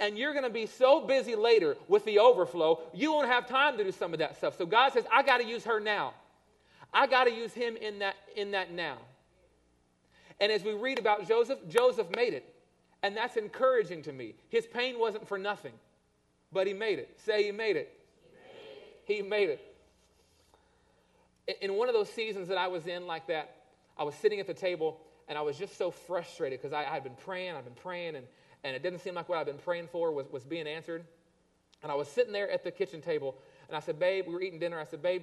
[0.00, 3.76] and you're going to be so busy later with the overflow, you won't have time
[3.76, 4.56] to do some of that stuff.
[4.56, 6.14] So God says, I got to use her now.
[6.92, 8.96] I got to use him in that, in that now.
[10.40, 12.52] And as we read about Joseph, Joseph made it.
[13.02, 14.34] And that's encouraging to me.
[14.48, 15.72] His pain wasn't for nothing,
[16.52, 17.18] but he made it.
[17.24, 17.92] Say, he made it.
[19.06, 19.58] He made it.
[21.46, 21.58] He made it.
[21.62, 23.56] In one of those seasons that I was in like that,
[23.98, 27.02] I was sitting at the table and I was just so frustrated because I, had
[27.02, 28.26] been praying, I'd been praying, and
[28.64, 31.04] and it didn't seem like what I'd been praying for was, was being answered.
[31.82, 33.36] And I was sitting there at the kitchen table,
[33.68, 34.78] and I said, Babe, we were eating dinner.
[34.78, 35.22] I said, Babe,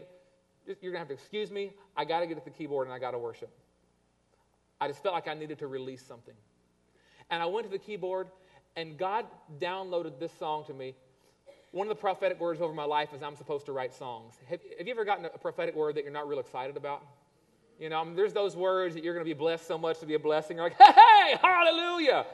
[0.65, 1.71] you're going to have to excuse me.
[1.95, 3.49] I got to get at the keyboard and I got to worship.
[4.81, 6.33] I just felt like I needed to release something.
[7.29, 8.27] And I went to the keyboard,
[8.75, 9.25] and God
[9.59, 10.95] downloaded this song to me.
[11.77, 14.33] One of the prophetic words over my life is I'm supposed to write songs.
[14.49, 17.05] Have, have you ever gotten a prophetic word that you're not real excited about?
[17.79, 19.99] You know, I mean, there's those words that you're going to be blessed so much
[19.99, 20.57] to be a blessing.
[20.57, 22.25] You're like, hey, hallelujah.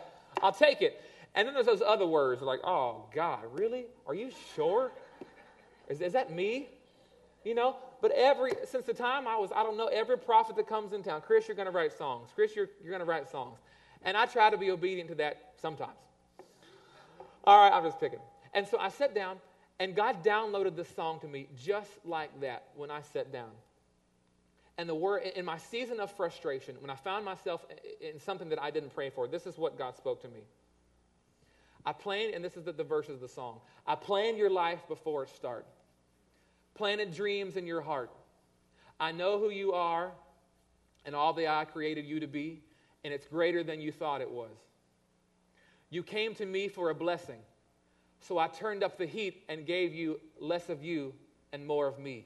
[0.42, 1.02] I'll take it.
[1.36, 3.88] And then there's those other words like, oh, God, really?
[4.08, 4.94] Are you sure?
[5.90, 6.70] Is, is that me?
[7.44, 10.70] You know, but every, since the time I was, I don't know, every prophet that
[10.70, 12.30] comes in town, Chris, you're going to write songs.
[12.34, 13.60] Chris, you're, you're going to write songs.
[14.04, 15.98] And I try to be obedient to that sometimes.
[17.44, 18.20] All right, I'm just picking.
[18.54, 19.38] And so I sat down,
[19.80, 23.50] and God downloaded this song to me just like that when I sat down.
[24.78, 27.66] And the word, in my season of frustration, when I found myself
[28.02, 30.42] in something that I didn't pray for, this is what God spoke to me.
[31.86, 34.88] I plan, and this is the, the verses of the song I plan your life
[34.88, 35.66] before it started,
[36.76, 38.10] planted dreams in your heart.
[39.00, 40.12] I know who you are
[41.06, 42.62] and all that I created you to be,
[43.04, 44.56] and it's greater than you thought it was.
[45.90, 47.40] You came to me for a blessing,
[48.28, 51.14] so I turned up the heat and gave you less of you
[51.52, 52.26] and more of me.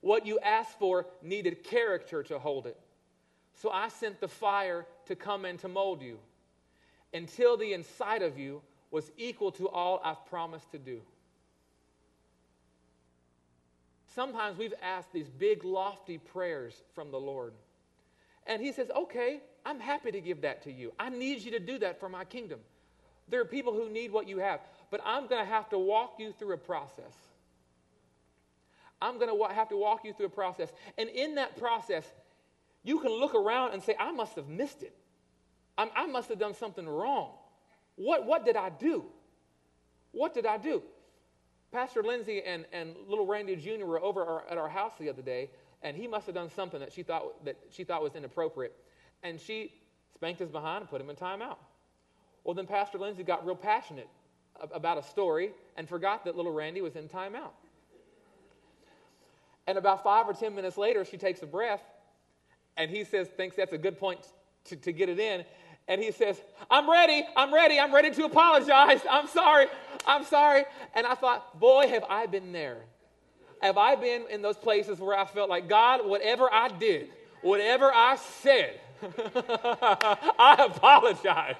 [0.00, 2.78] What you asked for needed character to hold it.
[3.54, 6.18] So I sent the fire to come and to mold you
[7.12, 8.60] until the inside of you
[8.90, 11.00] was equal to all I've promised to do.
[14.14, 17.52] sometimes we've asked these big, lofty prayers from the Lord.
[18.46, 20.92] And He says, Okay, I'm happy to give that to you.
[20.98, 22.60] I need you to do that for my kingdom.
[23.28, 24.60] There are people who need what you have,
[24.90, 27.14] but I'm going to have to walk you through a process.
[29.00, 30.70] I'm going to have to walk you through a process.
[30.98, 32.04] And in that process,
[32.82, 34.94] you can look around and say, I must have missed it.
[35.76, 37.32] I'm, i must have done something wrong.
[37.96, 39.04] What, what did I do?
[40.12, 40.82] What did I do?
[41.72, 43.84] Pastor Lindsay and, and little Randy Jr.
[43.84, 45.50] were over our, at our house the other day,
[45.82, 48.74] and he must have done something that she thought, that she thought was inappropriate.
[49.22, 49.72] And she
[50.14, 51.56] spanked his behind and put him in timeout.
[52.44, 54.08] Well, then Pastor Lindsay got real passionate
[54.72, 57.52] about a story and forgot that little Randy was in timeout.
[59.66, 61.80] And about five or ten minutes later, she takes a breath,
[62.76, 64.20] and he says, thinks that's a good point
[64.66, 65.44] to, to get it in.
[65.88, 69.00] And he says, I'm ready, I'm ready, I'm ready to apologize.
[69.10, 69.66] I'm sorry,
[70.06, 70.64] I'm sorry.
[70.94, 72.78] And I thought, boy, have I been there.
[73.62, 77.08] Have I been in those places where I felt like, God, whatever I did,
[77.40, 81.56] whatever I said, I apologize.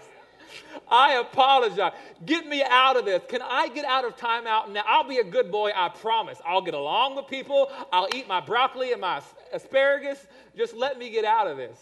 [0.89, 1.93] I apologize.
[2.25, 3.23] Get me out of this.
[3.29, 4.83] Can I get out of timeout now?
[4.87, 6.41] I'll be a good boy, I promise.
[6.47, 7.71] I'll get along with people.
[7.93, 10.27] I'll eat my broccoli and my asparagus.
[10.57, 11.79] Just let me get out of this.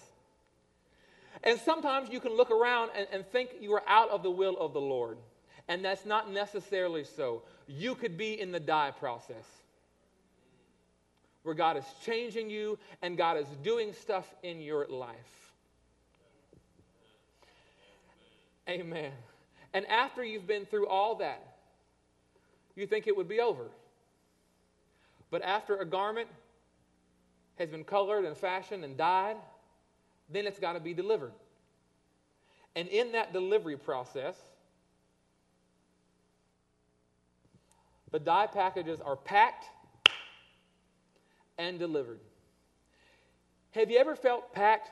[1.45, 4.57] And sometimes you can look around and, and think you are out of the will
[4.59, 5.19] of the Lord.
[5.69, 7.43] And that's not necessarily so.
[7.67, 9.63] You could be in the die process
[11.43, 15.42] where God is changing you and God is doing stuff in your life.
[18.73, 19.13] Amen.
[19.75, 21.43] And after you've been through all that,
[22.75, 23.67] you think it would be over.
[25.31, 26.29] But after a garment
[27.57, 29.37] has been colored and fashioned and dyed,
[30.31, 31.33] then it's got to be delivered.
[32.75, 34.37] And in that delivery process,
[38.11, 39.67] the dye packages are packed
[41.59, 42.21] and delivered.
[43.73, 44.91] Have you ever felt packed?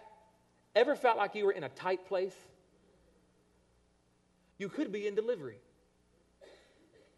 [0.76, 2.36] Ever felt like you were in a tight place?
[4.60, 5.56] You could be in delivery.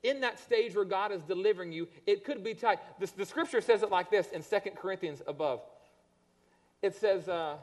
[0.04, 2.78] In that stage where God is delivering you, it could be tight.
[3.00, 5.60] The, the scripture says it like this in 2 Corinthians above.
[6.82, 7.56] It says, uh,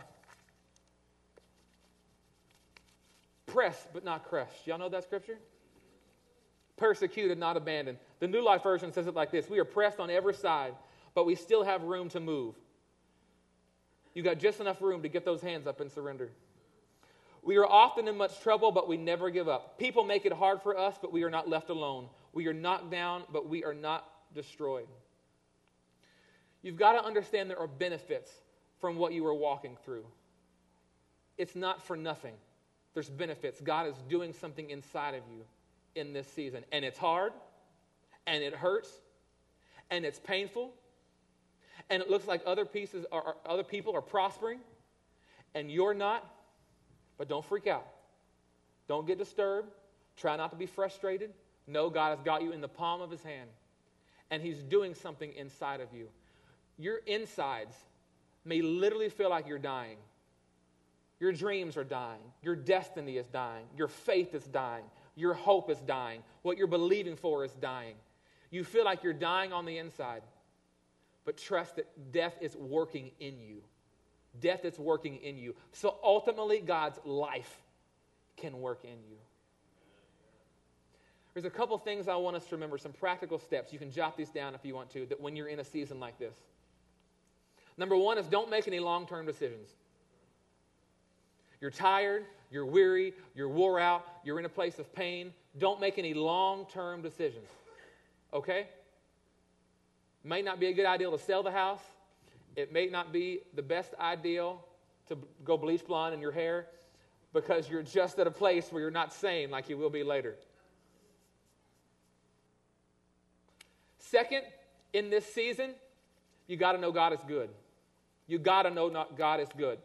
[3.45, 4.67] pressed but not crushed.
[4.67, 5.37] Y'all know that scripture?
[6.75, 7.99] Persecuted, not abandoned.
[8.19, 10.73] The New Life Version says it like this We are pressed on every side,
[11.15, 12.55] but we still have room to move.
[14.13, 16.31] You got just enough room to get those hands up and surrender.
[17.41, 19.77] We are often in much trouble, but we never give up.
[19.79, 22.07] People make it hard for us, but we are not left alone.
[22.33, 24.87] We are knocked down, but we are not destroyed.
[26.61, 28.31] You've got to understand there are benefits
[28.79, 30.05] from what you are walking through.
[31.37, 32.33] It's not for nothing.
[32.93, 33.61] There's benefits.
[33.61, 35.45] God is doing something inside of you
[35.95, 36.65] in this season.
[36.71, 37.31] And it's hard,
[38.27, 38.89] and it hurts,
[39.89, 40.73] and it's painful,
[41.89, 44.59] and it looks like other pieces are, other people are prospering,
[45.55, 46.29] and you're not
[47.19, 47.85] but don't freak out.
[48.87, 49.69] Don't get disturbed.
[50.17, 51.31] Try not to be frustrated.
[51.67, 53.49] Know God has got you in the palm of his hand,
[54.31, 56.07] and he's doing something inside of you.
[56.79, 57.75] Your insides
[58.45, 59.97] may literally feel like you're dying.
[61.19, 62.21] Your dreams are dying.
[62.41, 63.65] Your destiny is dying.
[63.77, 64.85] Your faith is dying.
[65.15, 66.23] Your hope is dying.
[66.41, 67.95] What you're believing for is dying.
[68.49, 70.23] You feel like you're dying on the inside,
[71.25, 73.61] but trust that death is working in you
[74.39, 75.55] death that's working in you.
[75.71, 77.61] So ultimately, God's life
[78.37, 79.17] can work in you.
[81.33, 83.71] There's a couple things I want us to remember, some practical steps.
[83.71, 85.99] You can jot these down if you want to, that when you're in a season
[85.99, 86.35] like this.
[87.77, 89.69] Number one is don't make any long term decisions.
[91.61, 95.33] You're tired, you're weary, you're wore out, you're in a place of pain.
[95.57, 97.47] Don't make any long term decisions.
[98.33, 98.67] Okay?
[100.23, 101.81] May not be a good idea to sell the house.
[102.55, 104.63] It may not be the best ideal
[105.07, 106.67] to go bleach blonde in your hair
[107.33, 110.35] because you're just at a place where you're not sane like you will be later.
[113.97, 114.43] Second,
[114.93, 115.71] in this season,
[116.47, 117.49] you got to know God is good.
[118.27, 119.79] You got to know God is good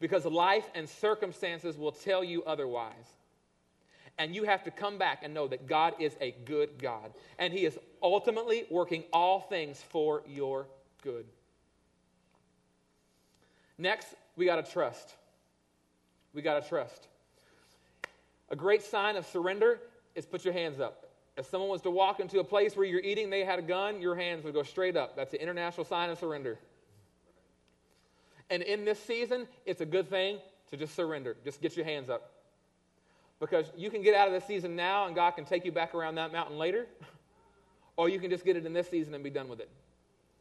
[0.00, 2.94] because life and circumstances will tell you otherwise.
[4.18, 7.12] And you have to come back and know that God is a good God.
[7.38, 10.66] And He is ultimately working all things for your
[11.02, 11.24] good.
[13.78, 15.14] Next, we got to trust.
[16.34, 17.06] We got to trust.
[18.50, 19.78] A great sign of surrender
[20.14, 21.04] is put your hands up.
[21.36, 24.00] If someone was to walk into a place where you're eating, they had a gun,
[24.00, 25.14] your hands would go straight up.
[25.14, 26.58] That's an international sign of surrender.
[28.50, 30.38] And in this season, it's a good thing
[30.70, 31.36] to just surrender.
[31.44, 32.32] Just get your hands up.
[33.38, 35.94] Because you can get out of this season now and God can take you back
[35.94, 36.86] around that mountain later,
[37.96, 39.68] or you can just get it in this season and be done with it.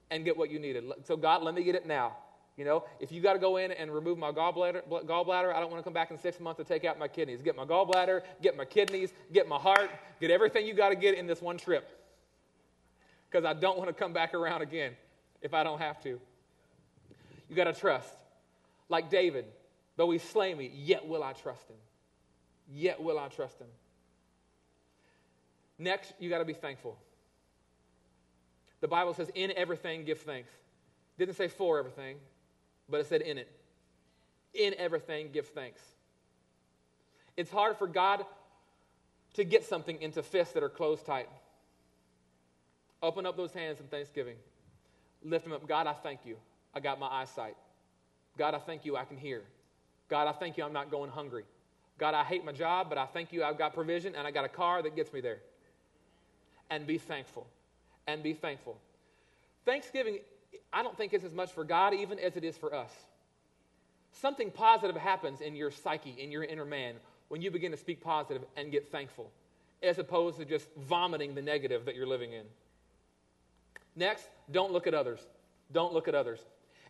[0.10, 0.86] and get what you needed.
[1.04, 2.16] So, God, let me get it now.
[2.58, 5.70] You know, if you got to go in and remove my gallbladder, gallbladder, I don't
[5.70, 7.43] want to come back in six months to take out my kidneys.
[7.43, 11.16] Get my gallbladder, get my kidneys, get my heart, get everything you got to get
[11.16, 11.88] in this one trip.
[13.30, 14.93] Because I don't want to come back around again
[15.43, 16.20] if I don't have to.
[17.47, 18.12] You got to trust.
[18.89, 19.45] Like David,
[19.95, 21.76] though he slay me, yet will I trust him.
[22.74, 23.68] Yet will I trust him.
[25.78, 26.97] Next, you got to be thankful.
[28.82, 30.49] The Bible says, in everything, give thanks.
[31.20, 32.18] Didn't say for everything,
[32.90, 33.52] but it said in it.
[34.54, 35.82] In everything, give thanks.
[37.36, 38.26] It's hard for God
[39.36, 41.30] to get something into fists that are closed tight.
[43.04, 44.36] Open up those hands in thanksgiving.
[45.24, 45.68] Lift them up.
[45.68, 46.38] God, I thank you.
[46.74, 47.56] I got my eyesight.
[48.38, 49.44] God, I thank you I can hear.
[50.10, 51.44] God, I thank you I'm not going hungry.
[51.98, 54.46] God, I hate my job, but I thank you I've got provision and I got
[54.46, 55.40] a car that gets me there.
[56.70, 57.48] And be thankful.
[58.08, 58.78] And be thankful.
[59.66, 60.20] Thanksgiving,
[60.72, 62.91] I don't think it's as much for God even as it is for us.
[64.12, 66.95] Something positive happens in your psyche, in your inner man,
[67.28, 69.32] when you begin to speak positive and get thankful,
[69.84, 72.45] as opposed to just vomiting the negative that you're living in.
[73.95, 75.20] Next, don't look at others.
[75.72, 76.39] Don't look at others.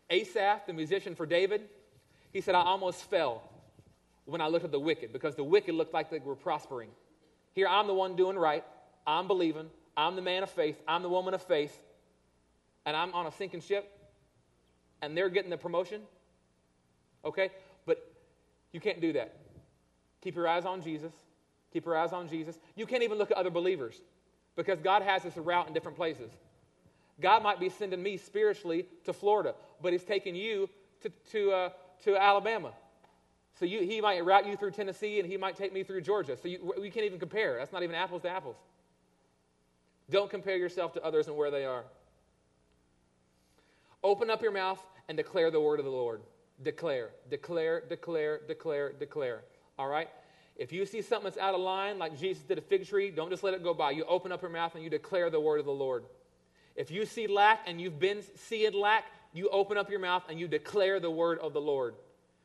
[0.09, 1.63] Asaph, the musician for David,
[2.31, 3.43] he said, I almost fell
[4.25, 6.89] when I looked at the wicked because the wicked looked like they were prospering.
[7.53, 8.63] Here, I'm the one doing right.
[9.05, 9.69] I'm believing.
[9.95, 10.79] I'm the man of faith.
[10.87, 11.75] I'm the woman of faith.
[12.87, 13.91] And I'm on a sinking ship
[15.01, 16.01] and they're getting the promotion.
[17.25, 17.51] Okay?
[17.85, 17.99] But
[18.71, 19.35] you can't do that.
[20.21, 21.11] Keep your eyes on Jesus.
[21.73, 22.57] Keep your eyes on Jesus.
[22.75, 23.99] You can't even look at other believers
[24.55, 26.31] because God has us route in different places.
[27.19, 30.69] God might be sending me spiritually to Florida, but He's taking you
[31.01, 31.69] to, to, uh,
[32.05, 32.71] to Alabama.
[33.59, 36.37] So you, He might route you through Tennessee and He might take me through Georgia.
[36.41, 37.57] So you, we can't even compare.
[37.57, 38.55] That's not even apples to apples.
[40.09, 41.83] Don't compare yourself to others and where they are.
[44.03, 46.21] Open up your mouth and declare the word of the Lord.
[46.63, 49.41] Declare, declare, declare, declare, declare.
[49.77, 50.09] All right?
[50.55, 53.29] If you see something that's out of line, like Jesus did a fig tree, don't
[53.29, 53.91] just let it go by.
[53.91, 56.05] You open up your mouth and you declare the word of the Lord.
[56.75, 60.39] If you see lack and you've been seeing lack, you open up your mouth and
[60.39, 61.95] you declare the word of the Lord.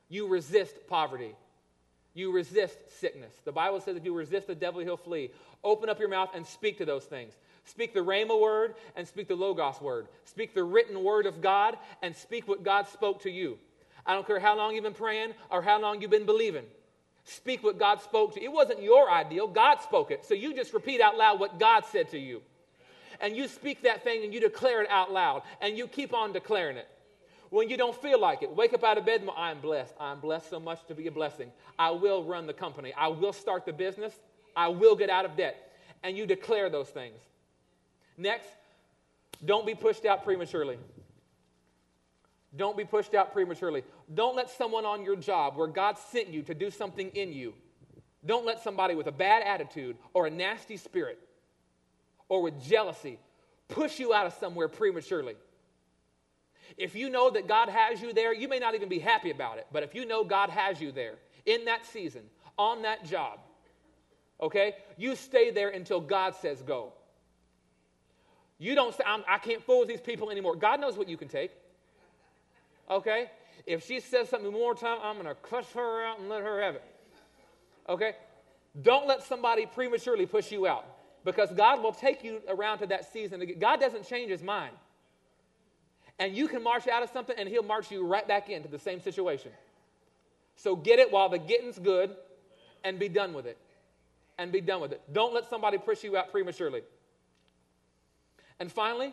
[0.09, 1.35] You resist poverty.
[2.15, 3.33] You resist sickness.
[3.45, 5.31] The Bible says if you resist the devil, he'll flee.
[5.65, 7.33] Open up your mouth and speak to those things.
[7.65, 10.09] Speak the Rhema word and speak the Logos word.
[10.25, 13.59] Speak the written word of God and speak what God spoke to you.
[14.05, 16.65] I don't care how long you've been praying or how long you've been believing.
[17.25, 18.51] Speak what God spoke to you.
[18.51, 20.25] It wasn't your ideal, God spoke it.
[20.25, 22.43] So you just repeat out loud what God said to you
[23.23, 26.33] and you speak that thing and you declare it out loud and you keep on
[26.33, 26.89] declaring it.
[27.51, 29.95] When you don't feel like it, wake up out of bed and I'm blessed.
[30.01, 31.53] I'm blessed so much to be a blessing.
[31.79, 32.93] I will run the company.
[32.97, 34.19] I will start the business.
[34.57, 35.71] I will get out of debt.
[36.03, 37.19] And you declare those things.
[38.17, 38.49] Next,
[39.45, 40.79] don't be pushed out prematurely.
[42.55, 43.83] Don't be pushed out prematurely.
[44.13, 47.55] Don't let someone on your job where God sent you to do something in you,
[48.25, 51.19] don't let somebody with a bad attitude or a nasty spirit
[52.29, 53.19] or with jealousy
[53.69, 55.35] push you out of somewhere prematurely.
[56.77, 59.59] If you know that God has you there, you may not even be happy about
[59.59, 62.23] it, but if you know God has you there in that season,
[62.57, 63.41] on that job,
[64.41, 66.93] okay, you stay there until God says go.
[68.63, 70.55] You don't say, I can't fool with these people anymore.
[70.55, 71.51] God knows what you can take.
[72.89, 73.29] Okay?
[73.67, 76.45] If she says something one more time, I'm going to cuss her out and let
[76.45, 76.85] her have it.
[77.89, 78.13] Okay?
[78.81, 80.87] Don't let somebody prematurely push you out
[81.25, 83.45] because God will take you around to that season.
[83.59, 84.77] God doesn't change his mind.
[86.21, 88.79] And you can march out of something and he'll march you right back into the
[88.79, 89.51] same situation.
[90.55, 92.15] So get it while the getting's good
[92.85, 93.59] and be done with it.
[94.39, 95.03] And be done with it.
[95.13, 96.83] Don't let somebody push you out prematurely.
[98.63, 99.13] And finally,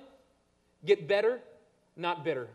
[0.85, 1.39] get better,
[1.97, 2.49] not bitter.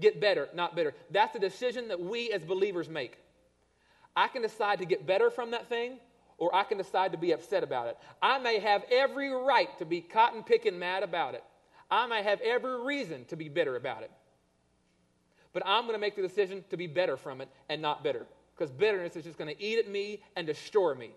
[0.00, 0.92] Get better, not bitter.
[1.12, 3.16] That's a decision that we as believers make.
[4.16, 5.98] I can decide to get better from that thing,
[6.36, 7.96] or I can decide to be upset about it.
[8.20, 11.44] I may have every right to be cotton picking mad about it.
[11.88, 14.10] I may have every reason to be bitter about it.
[15.52, 18.26] But I'm going to make the decision to be better from it and not bitter.
[18.56, 21.12] Because bitterness is just going to eat at me and destroy me.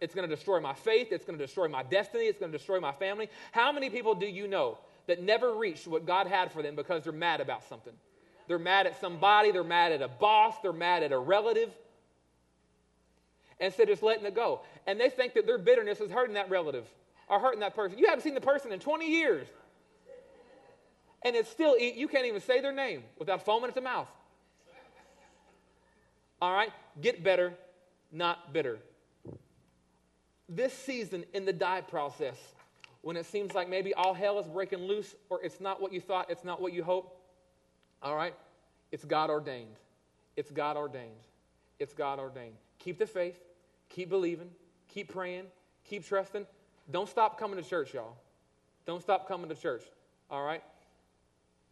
[0.00, 1.08] It's going to destroy my faith.
[1.10, 2.24] It's going to destroy my destiny.
[2.24, 3.28] It's going to destroy my family.
[3.52, 7.04] How many people do you know that never reached what God had for them because
[7.04, 7.94] they're mad about something?
[8.46, 9.50] They're mad at somebody.
[9.50, 10.54] They're mad at a boss.
[10.62, 11.70] They're mad at a relative
[13.60, 14.60] instead of just letting it go.
[14.86, 16.86] And they think that their bitterness is hurting that relative
[17.28, 17.98] or hurting that person.
[17.98, 19.46] You haven't seen the person in 20 years.
[21.22, 24.08] And it's still, you can't even say their name without foaming at the mouth.
[26.40, 26.70] All right?
[27.00, 27.52] Get better,
[28.12, 28.78] not bitter.
[30.48, 32.36] This season in the die process,
[33.02, 36.00] when it seems like maybe all hell is breaking loose or it's not what you
[36.00, 37.20] thought, it's not what you hope,
[38.02, 38.34] all right?
[38.90, 39.76] It's God ordained.
[40.36, 41.10] It's God ordained.
[41.78, 42.54] It's God ordained.
[42.78, 43.38] Keep the faith,
[43.88, 44.50] keep believing,
[44.88, 45.44] keep praying,
[45.84, 46.46] keep trusting.
[46.90, 48.16] Don't stop coming to church, y'all.
[48.86, 49.82] Don't stop coming to church,
[50.30, 50.62] all right?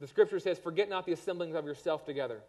[0.00, 2.40] The scripture says, Forget not the assemblings of yourself together.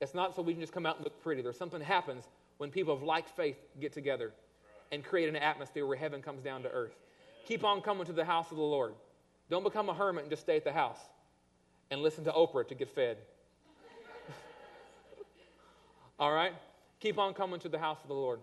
[0.00, 1.40] It's not so we can just come out and look pretty.
[1.40, 2.24] There's something happens
[2.58, 4.32] when people of like faith get together
[4.92, 6.96] and create an atmosphere where heaven comes down to earth.
[7.46, 8.94] Keep on coming to the house of the Lord.
[9.50, 10.98] Don't become a hermit and just stay at the house
[11.90, 13.16] and listen to Oprah to get fed.
[16.18, 16.52] All right?
[17.00, 18.40] Keep on coming to the house of the Lord.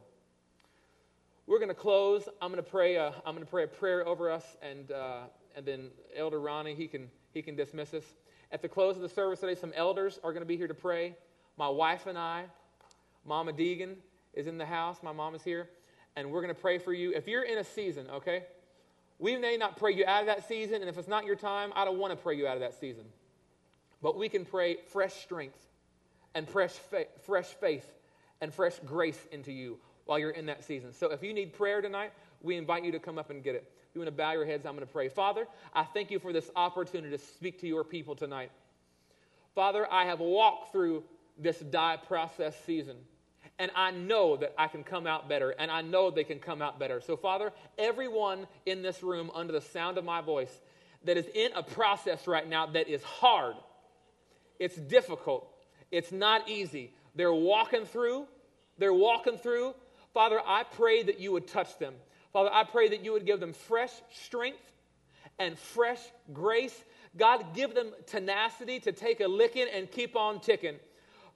[1.48, 2.28] We're going to close.
[2.42, 2.96] I'm going to pray.
[2.96, 5.24] A, I'm going to pray a prayer over us, and uh,
[5.56, 8.04] and then Elder Ronnie he can he can dismiss us.
[8.52, 10.74] At the close of the service today, some elders are going to be here to
[10.74, 11.16] pray.
[11.58, 12.46] My wife and I,
[13.26, 13.96] Mama Deegan
[14.34, 15.04] is in the house.
[15.04, 15.70] My mom is here,
[16.16, 17.14] and we're going to pray for you.
[17.14, 18.44] If you're in a season, okay,
[19.20, 21.72] we may not pray you out of that season, and if it's not your time,
[21.76, 23.06] I don't want to pray you out of that season.
[24.02, 25.60] But we can pray fresh strength
[26.34, 27.90] and fresh faith, fresh faith
[28.42, 30.94] and fresh grace into you while you're in that season.
[30.94, 32.12] So if you need prayer tonight,
[32.42, 33.72] we invite you to come up and get it.
[33.90, 35.10] If you want to bow your heads, I'm going to pray.
[35.10, 38.52] Father, I thank you for this opportunity to speak to your people tonight.
[39.56, 41.04] Father, I have walked through
[41.38, 42.98] this die process season.
[43.58, 46.62] And I know that I can come out better, and I know they can come
[46.62, 47.00] out better.
[47.00, 50.52] So, Father, everyone in this room, under the sound of my voice,
[51.06, 53.56] that is in a process right now that is hard,
[54.60, 55.48] it's difficult,
[55.92, 56.94] it's not easy.
[57.16, 58.28] They're walking through,
[58.78, 59.74] they're walking through.
[60.14, 61.94] Father, I pray that you would touch them.
[62.34, 64.60] Father, I pray that you would give them fresh strength
[65.40, 66.00] and fresh
[66.34, 66.78] grace.
[67.18, 70.76] God, give them tenacity to take a licking and keep on ticking.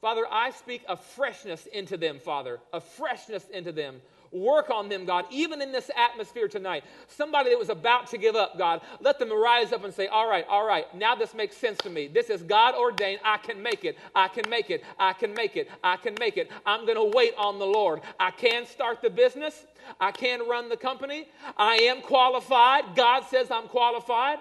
[0.02, 4.02] Father, I speak a freshness into them, Father, a freshness into them.
[4.32, 6.84] Work on them, God, even in this atmosphere tonight.
[7.08, 10.30] Somebody that was about to give up, God, let them rise up and say, All
[10.30, 12.08] right, all right, now this makes sense to me.
[12.08, 13.22] This is God ordained.
[13.26, 13.98] I can make it.
[14.14, 14.84] I can make it.
[15.00, 15.68] I can make it.
[15.84, 16.52] I can make it.
[16.66, 18.02] I'm going to wait on the Lord.
[18.20, 19.66] I can start the business.
[20.00, 21.28] I can run the company.
[21.58, 22.96] I am qualified.
[22.96, 24.38] God says I'm qualified.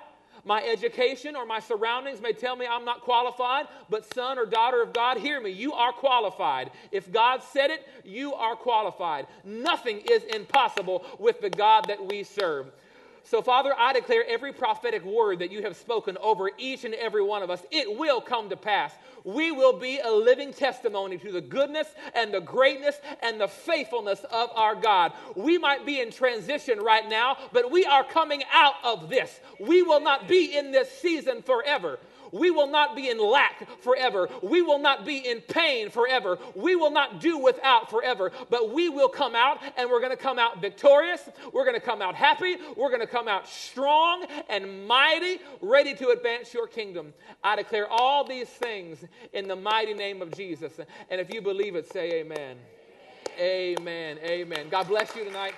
[0.48, 4.80] My education or my surroundings may tell me I'm not qualified, but son or daughter
[4.80, 5.50] of God, hear me.
[5.50, 6.70] You are qualified.
[6.90, 9.26] If God said it, you are qualified.
[9.44, 12.72] Nothing is impossible with the God that we serve.
[13.30, 17.22] So, Father, I declare every prophetic word that you have spoken over each and every
[17.22, 18.94] one of us, it will come to pass.
[19.22, 24.24] We will be a living testimony to the goodness and the greatness and the faithfulness
[24.30, 25.12] of our God.
[25.36, 29.40] We might be in transition right now, but we are coming out of this.
[29.60, 31.98] We will not be in this season forever.
[32.32, 34.28] We will not be in lack forever.
[34.42, 36.38] We will not be in pain forever.
[36.54, 38.32] We will not do without forever.
[38.50, 41.28] But we will come out and we're going to come out victorious.
[41.52, 42.56] We're going to come out happy.
[42.76, 47.12] We're going to come out strong and mighty, ready to advance your kingdom.
[47.42, 50.72] I declare all these things in the mighty name of Jesus.
[51.10, 52.56] And if you believe it, say amen.
[53.38, 54.18] Amen.
[54.24, 54.68] Amen.
[54.68, 55.54] God bless you tonight.